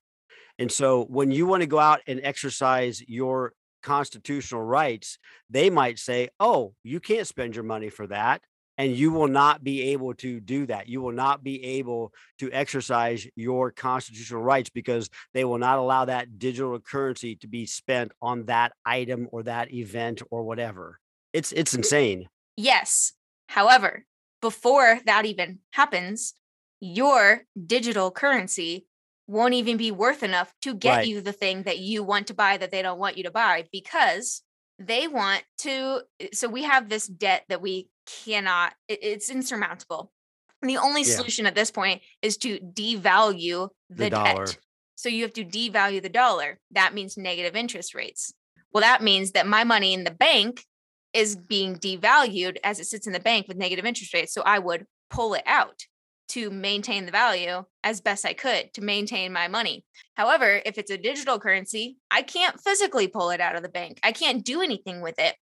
[0.58, 3.52] And so when you want to go out and exercise your
[3.82, 5.18] constitutional rights,
[5.48, 8.42] they might say, oh, you can't spend your money for that.
[8.78, 10.88] And you will not be able to do that.
[10.88, 16.06] You will not be able to exercise your constitutional rights because they will not allow
[16.06, 20.98] that digital currency to be spent on that item or that event or whatever.
[21.32, 22.28] It's it's insane.
[22.56, 23.12] Yes.
[23.48, 24.06] However,
[24.40, 26.34] before that even happens,
[26.80, 28.86] your digital currency
[29.28, 31.06] won't even be worth enough to get Right.
[31.08, 33.66] you the thing that you want to buy that they don't want you to buy
[33.70, 34.42] because
[34.78, 36.02] they want to.
[36.18, 40.12] eh, So we have this debt that we cannot, it- it's insurmountable.
[40.60, 41.16] And the only Yeah.
[41.16, 44.46] solution at this point is to devalue the, The dollar.
[44.46, 44.58] debt.
[44.94, 46.60] So you have to devalue the dollar.
[46.70, 48.32] That means negative interest rates.
[48.72, 50.64] Well, that means that my money in the bank
[51.12, 54.32] is being devalued as it sits in the bank with negative interest rates.
[54.32, 55.86] So I would pull it out
[56.28, 59.84] to maintain the value as best I could to maintain my money.
[60.14, 63.98] However, if it's a digital currency, I can't physically pull it out of the bank.
[64.02, 65.36] I can't do anything with it.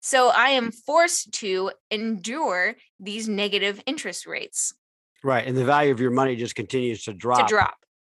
[0.00, 4.74] So I am forced to endure these negative interest rates
[5.22, 5.46] Right.
[5.46, 7.46] And the value of your money just continues to drop.
[7.46, 7.76] to drop.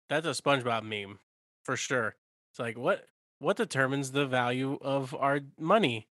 [0.09, 1.19] That's a SpongeBob meme
[1.63, 2.15] for sure.
[2.51, 3.03] It's like what
[3.39, 6.07] what determines the value of our money?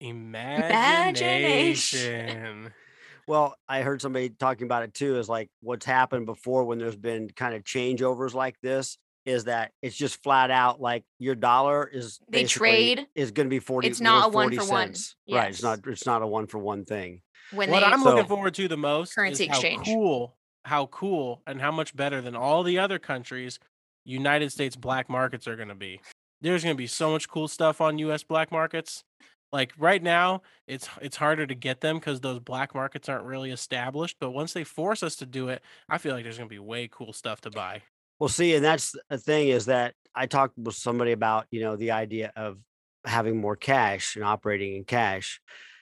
[0.00, 2.72] Imagination.
[3.28, 5.16] Well, I heard somebody talking about it too.
[5.16, 9.72] Is like what's happened before when there's been kind of changeovers like this is that
[9.82, 13.06] it's just flat out like your dollar is They trade.
[13.14, 14.86] is going to be 40 It's not a one 40 for one.
[14.94, 15.16] cents.
[15.30, 18.26] right it's not it's not a one for one thing When what they I'm looking
[18.26, 19.86] forward to the most Currency is how exchange.
[19.86, 23.58] cool, how cool, and how much better than all the other countries
[24.04, 26.00] United States black markets are going to be.
[26.40, 28.24] There's going to be so much cool stuff on U.S.
[28.24, 29.04] black markets.
[29.52, 33.52] Like right now, it's it's harder to get them because those black markets aren't really
[33.52, 34.16] established.
[34.18, 36.58] But once they force us to do it, I feel like there's going to be
[36.58, 37.82] way cool stuff to buy.
[38.18, 41.76] Well see and that's the thing is that i talked with somebody about you know
[41.76, 42.58] the idea of
[43.04, 45.40] having more cash and operating in cash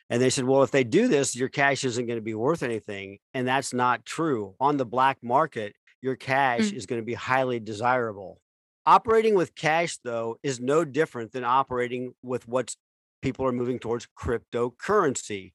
[0.08, 2.62] and they said well if they do this your cash isn't going to be worth
[2.62, 4.54] anything and that's not true.
[4.58, 6.76] On the black market your cash Mm.
[6.76, 8.40] is going to be highly desirable.
[8.86, 12.74] Operating with cash though is no different than operating with what
[13.22, 15.52] people are moving towards cryptocurrency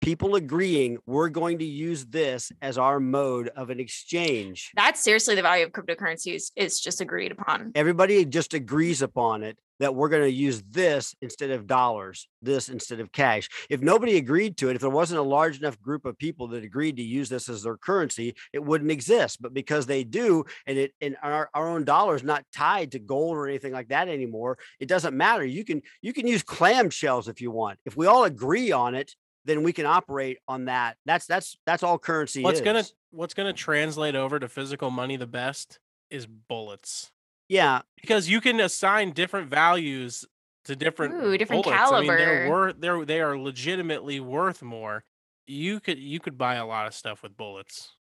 [0.00, 5.34] people agreeing we're going to use this as our mode of an exchange that's seriously
[5.34, 7.72] the value of cryptocurrencies is just agreed upon.
[7.74, 12.68] everybody just agrees upon it that we're going to use this instead of dollars, this
[12.68, 13.48] instead of cash.
[13.70, 16.64] If nobody agreed to it, if there wasn't a large enough group of people that
[16.64, 19.40] agreed to use this as their currency, it wouldn't exist.
[19.40, 22.98] But because they do, and it and our, our own dollar is not tied to
[22.98, 25.44] gold or anything like that anymore, it doesn't matter.
[25.44, 27.78] You can you can use clam shells if you want.
[27.84, 29.14] If we all agree on it,
[29.48, 30.96] then we can operate on that.
[31.06, 32.64] That's that's that's all currency What's is.
[32.64, 35.80] gonna what's gonna translate over to physical money the best
[36.10, 37.10] is bullets.
[37.48, 40.24] yeah, because you can assign different values
[40.66, 41.90] to different Ooh, different bullets.
[41.92, 45.02] I mean, they're worth they're they are legitimately worth more.
[45.46, 47.94] You could you could buy a lot of stuff with bullets.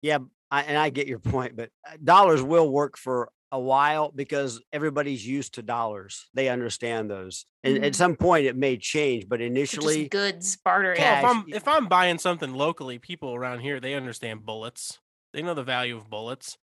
[0.00, 0.18] Yeah,
[0.50, 4.60] I, and I get your point, but uh, dollars will work for a while because
[4.72, 6.26] everybody's used to dollars.
[6.34, 7.96] They understand those, and at Mhm.
[7.96, 9.28] some point it may change.
[9.28, 11.00] But initially, just goods bartering.
[11.00, 14.98] Well, if I'm if I'm buying something locally, people around here they understand bullets.
[15.32, 16.58] They know the value of bullets.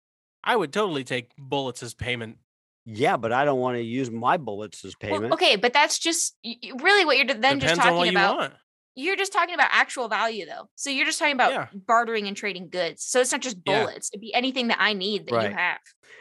[0.44, 2.38] I would totally take bullets as payment.
[2.86, 5.22] yeah, but I don't want to use my bullets as payment.
[5.26, 8.00] Well, okay, but that's just y- y- really what you're then Depends just on what
[8.06, 8.38] talking you about.
[8.38, 8.54] want.
[8.96, 10.70] You're just talking about actual value though.
[10.76, 11.68] So you're just talking about Yeah.
[11.74, 13.04] bartering and trading goods.
[13.04, 13.84] So it's not just Yeah.
[13.84, 14.10] bullets.
[14.12, 15.50] It'd be anything that I need that Right.
[15.52, 15.80] you have.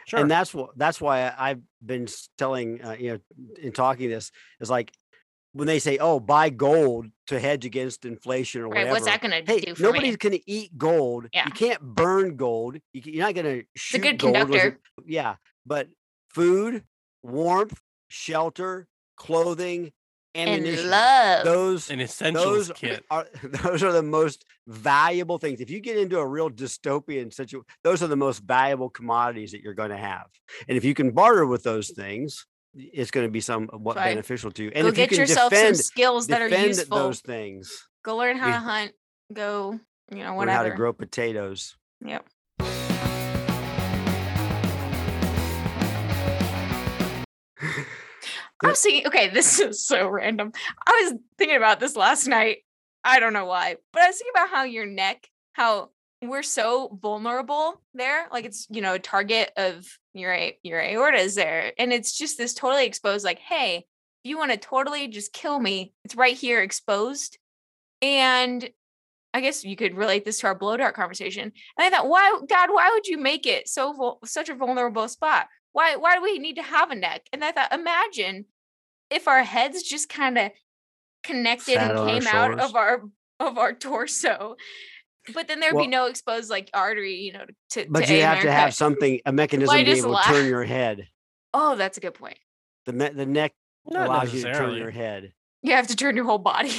[0.09, 0.19] Sure.
[0.19, 2.07] And that's what that's why I- I've been
[2.37, 3.19] telling uh, you know
[3.61, 4.91] in talking this is like
[5.53, 8.71] when they say oh buy gold to hedge against inflation or Right.
[8.87, 8.91] whatever.
[8.91, 11.27] What's that gonna Hey, do for nobody's going to eat gold.
[11.33, 11.45] Yeah.
[11.45, 12.77] You can't burn gold.
[12.93, 14.35] You, you're not going to shoot good gold.
[14.35, 14.79] conductor.
[15.05, 15.35] yeah,
[15.65, 15.87] but
[16.33, 16.83] food,
[17.23, 17.79] warmth,
[18.09, 18.87] shelter,
[19.17, 19.91] clothing,
[20.47, 20.89] And ammunition.
[20.89, 21.45] love.
[21.45, 23.05] Those An essentials those kit.
[23.11, 25.61] are those are the most valuable things.
[25.61, 29.61] If you get into a real dystopian situation, those are the most valuable commodities that
[29.61, 30.27] you're going to have.
[30.67, 34.09] And if you can barter with those things, it's going to be somewhat uh, Right.
[34.11, 34.71] beneficial to you.
[34.75, 36.97] And Go if you get can yourself defend, some skills that are useful.
[36.97, 38.91] those things, Go learn how you- to hunt.
[39.33, 39.79] go,
[40.11, 40.45] you know, whatever.
[40.45, 41.75] Learn how to grow potatoes.
[42.05, 42.25] Yep.
[48.63, 50.51] I was thinking, okay, this is so random.
[50.85, 52.57] I was thinking about this last night.
[53.03, 55.89] I don't know why, but I was thinking about how your neck, how
[56.21, 58.27] we're so vulnerable there.
[58.31, 61.71] Like it's, you know, a target of your your aorta is there.
[61.77, 63.77] And it's just this totally exposed, like, hey,
[64.23, 67.37] if you want to totally just kill me, it's right here exposed.
[68.01, 68.69] And
[69.33, 71.43] I guess you could relate this to our blow dart conversation.
[71.43, 75.47] And I thought, why, God, why would you make it so such a vulnerable spot?
[75.73, 77.23] Why, why do we need to have a neck?
[77.31, 78.45] And I thought, imagine
[79.09, 80.51] if our heads just kind of
[81.23, 83.03] connected Sat and came out of our
[83.39, 84.55] of our torso,
[85.33, 87.85] but then there'd Well- be no exposed like artery, you know, to.
[87.89, 90.45] But to you have to have something, a mechanism to be just able to turn
[90.47, 91.07] your head.
[91.53, 92.37] Oh, that's a good point.
[92.85, 93.53] The me- the neck
[93.85, 95.33] Not allows you to turn your head.
[95.61, 96.71] You have to turn your whole body.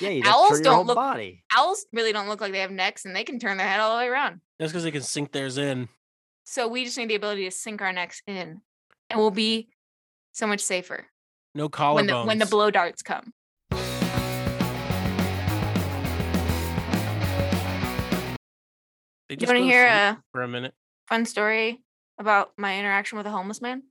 [0.00, 1.44] Yeah, you Owls turn your don't whole look- body.
[1.56, 3.96] Owls really don't look like they have necks, and they can turn their head all
[3.96, 4.40] the way around.
[4.58, 5.88] That's because they can sink theirs in.
[6.44, 8.60] So we just need the ability to sink our necks in,
[9.08, 9.68] and we'll be
[10.32, 11.06] so much safer
[11.54, 13.32] No when the when the blow darts come.
[19.28, 20.74] They You want to hear a for a minute,
[21.08, 21.80] fun story
[22.18, 23.84] about my interaction with a homeless man?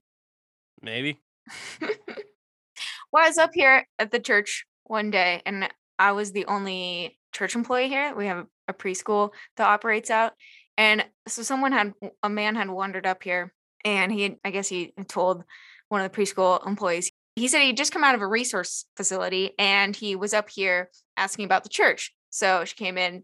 [0.82, 1.20] maybe.
[1.80, 7.18] well, I was up here at the church one day, and I was the only
[7.32, 8.14] church employee here.
[8.14, 10.34] We have a preschool that operates out,
[10.76, 13.52] and so someone had a man had wandered up here,
[13.84, 15.44] and he, I guess, he told
[15.88, 17.10] one of the preschool employees.
[17.36, 20.90] He said he'd just come out of a resource facility, and he was up here
[21.16, 22.14] asking about the church.
[22.30, 23.22] So she came in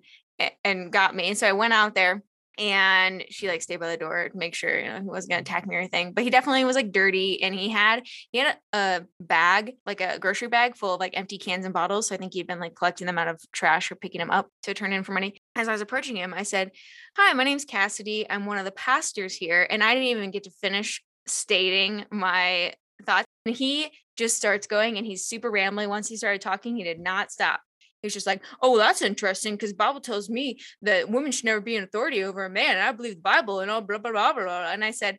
[0.64, 2.22] and got me, and so I went out there
[2.58, 5.42] and she like stayed by the door to make sure you know he wasn't gonna
[5.42, 6.12] attack me or anything.
[6.12, 10.00] But he definitely was like dirty, and he had he had a, a bag like
[10.00, 12.08] a grocery bag full of like empty cans and bottles.
[12.08, 14.48] So I think he'd been like collecting them out of trash or picking them up
[14.64, 15.40] to turn in for money.
[15.54, 16.72] As I was approaching him, I said,
[17.16, 18.28] "Hi, my name's Cassidy.
[18.28, 22.74] I'm one of the pastors here," and I didn't even get to finish stating my
[23.06, 23.26] thoughts.
[23.46, 25.88] And he just starts going, and he's super rambling.
[25.88, 27.60] Once he started talking, he did not stop.
[28.02, 31.60] He was just like, "Oh, that's interesting because Bible tells me that women should never
[31.60, 32.72] be an authority over a man.
[32.72, 34.70] And I believe the Bible and all blah blah blah blah." blah.
[34.72, 35.18] And I said,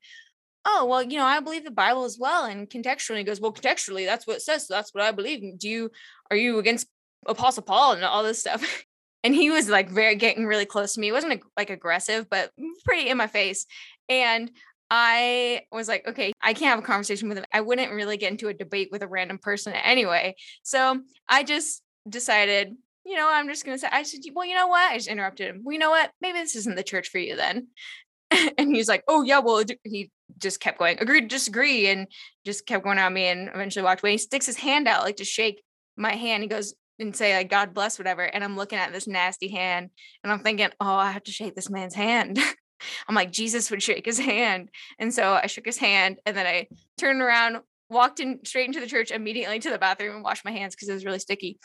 [0.66, 3.54] "Oh, well, you know, I believe the Bible as well." And contextually, he goes, "Well,
[3.54, 4.68] contextually, that's what it says.
[4.68, 5.60] So that's what I believe.
[5.60, 5.92] Do you
[6.32, 6.88] are you against
[7.28, 8.86] Apostle Paul and all this stuff?"
[9.22, 11.08] And he was like very getting really close to me.
[11.08, 12.52] He wasn't like aggressive, but
[12.86, 13.66] pretty in my face.
[14.08, 14.50] And
[14.90, 17.46] I was like, okay, I can't have a conversation with him.
[17.54, 20.36] I wouldn't really get into a debate with a random person anyway.
[20.64, 24.68] So I just decided, you know, I'm just gonna say, I said, well, you know
[24.68, 24.92] what?
[24.92, 25.62] I just interrupted him.
[25.64, 26.12] Well, you know what?
[26.22, 27.68] Maybe this isn't the church for you then.
[28.58, 32.08] and he's like, oh yeah, well, he just kept going, agree to disagree, and
[32.46, 34.12] just kept going at me, and eventually walked away.
[34.12, 35.64] He sticks his hand out like to shake
[35.98, 36.44] my hand.
[36.44, 39.90] He goes and say like God bless whatever, and I'm looking at this nasty hand,
[40.24, 42.40] and I'm thinking, oh, I have to shake this man's hand.
[43.08, 46.46] I'm like Jesus would shake his hand, and so I shook his hand, and then
[46.46, 47.58] I turned around,
[47.90, 50.90] walked in straight into the church, immediately to the bathroom, and washed my hands because
[50.90, 51.60] it was really sticky.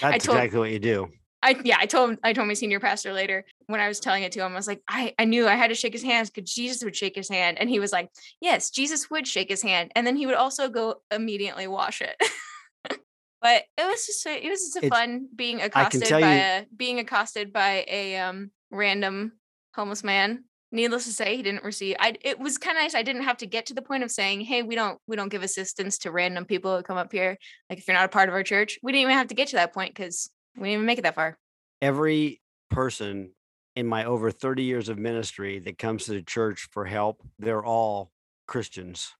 [0.00, 1.08] That's told- exactly what you do.
[1.42, 4.32] I yeah, I told I told my senior pastor later when I was telling it
[4.32, 6.50] to him, I was like, I, I knew I had to shake his hands because
[6.50, 7.58] Jesus would shake his hand.
[7.60, 8.08] And he was like,
[8.40, 9.92] Yes, Jesus would shake his hand.
[9.94, 12.16] And then he would also go immediately wash it.
[13.42, 16.66] but it was just it was just a It's- fun being accosted by you- a
[16.74, 19.32] being accosted by a um random
[19.74, 20.44] homeless man.
[20.74, 21.94] Needless to say, he didn't receive.
[22.00, 22.96] I it was kind of nice.
[22.96, 25.28] I didn't have to get to the point of saying, "Hey, we don't we don't
[25.28, 27.38] give assistance to random people who come up here.
[27.70, 29.48] Like if you're not a part of our church, we didn't even have to get
[29.48, 31.38] to that point because we didn't even make it that far."
[31.80, 33.30] Every person
[33.76, 37.64] in my over 30 years of ministry that comes to the church for help, they're
[37.64, 38.10] all
[38.48, 39.12] Christians.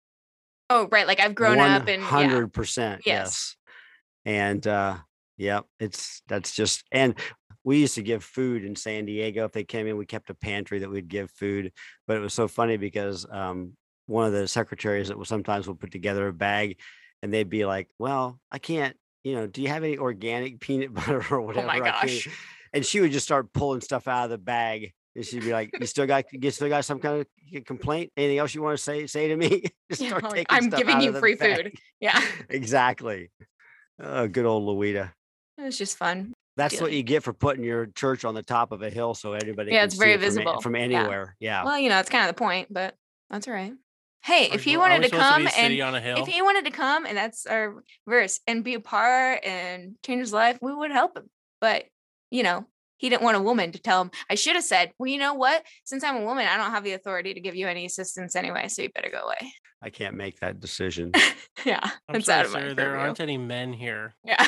[0.70, 1.06] Oh, right.
[1.06, 3.04] Like I've grown up and 100% Yes.
[3.06, 3.56] yes.
[4.24, 4.96] And uh
[5.36, 7.18] yeah, it's that's just and
[7.64, 10.34] we used to give food in San Diego if they came in we kept a
[10.34, 11.72] pantry that we'd give food,
[12.06, 13.76] but it was so funny because um
[14.06, 16.78] one of the secretaries that will sometimes will put together a bag
[17.22, 20.92] and they'd be like, "Well, I can't, you know, do you have any organic peanut
[20.92, 22.28] butter or whatever?" I can't-" Oh gosh.
[22.72, 24.92] And she would just start pulling stuff out of the bag.
[25.16, 28.12] And she'd be like, "You still got, you still got some kind of complaint?
[28.16, 30.18] Anything else you want to say, say to me?" just Yeah,
[30.50, 31.62] I'm giving you free bag.
[31.62, 31.72] food.
[32.00, 32.20] Yeah.
[32.50, 33.30] exactly.
[33.98, 35.12] Oh, good old Louita.
[35.58, 36.32] It was just fun.
[36.56, 39.32] That's what you get for putting your church on the top of a hill so
[39.32, 40.60] anybody Yeah, can it's very it visible.
[40.60, 40.82] from Yeah.
[40.82, 41.36] anywhere.
[41.40, 41.64] Yeah.
[41.64, 42.94] Well, you know, it's kind of the point, but
[43.28, 43.72] that's all right.
[44.22, 46.18] Hey, Are if he wanted to come city and on a hill.
[46.18, 50.20] if he wanted to come and that's our verse and be a part and change
[50.20, 51.28] his life, we would help him.
[51.60, 51.86] But
[52.30, 52.66] you know,
[52.98, 54.10] he didn't want a woman to tell him.
[54.30, 55.62] I should have said, well, you know what?
[55.84, 58.68] Since I'm a woman, I don't have the authority to give you any assistance anyway,
[58.68, 59.52] so you better go away.
[59.82, 61.12] I can't make that decision.
[61.64, 62.86] yeah, I'm it's sorry, out of my there purview.
[63.00, 64.14] aren't any men here.
[64.24, 64.46] Yeah.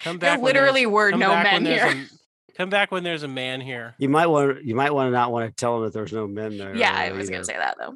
[0.00, 0.40] Come There back.
[0.42, 1.86] when there's- literally were no men here.
[1.86, 2.06] a-
[2.56, 3.94] come back when there's a man here.
[3.98, 6.26] You might want you might want to not want to tell them that there's no
[6.26, 6.74] men there.
[6.76, 7.32] Yeah, I was either.
[7.32, 7.94] gonna say that though.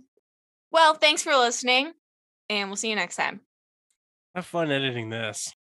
[0.70, 1.92] Well, thanks for listening,
[2.50, 3.40] and we'll see you next time.
[4.34, 5.54] Have fun editing this.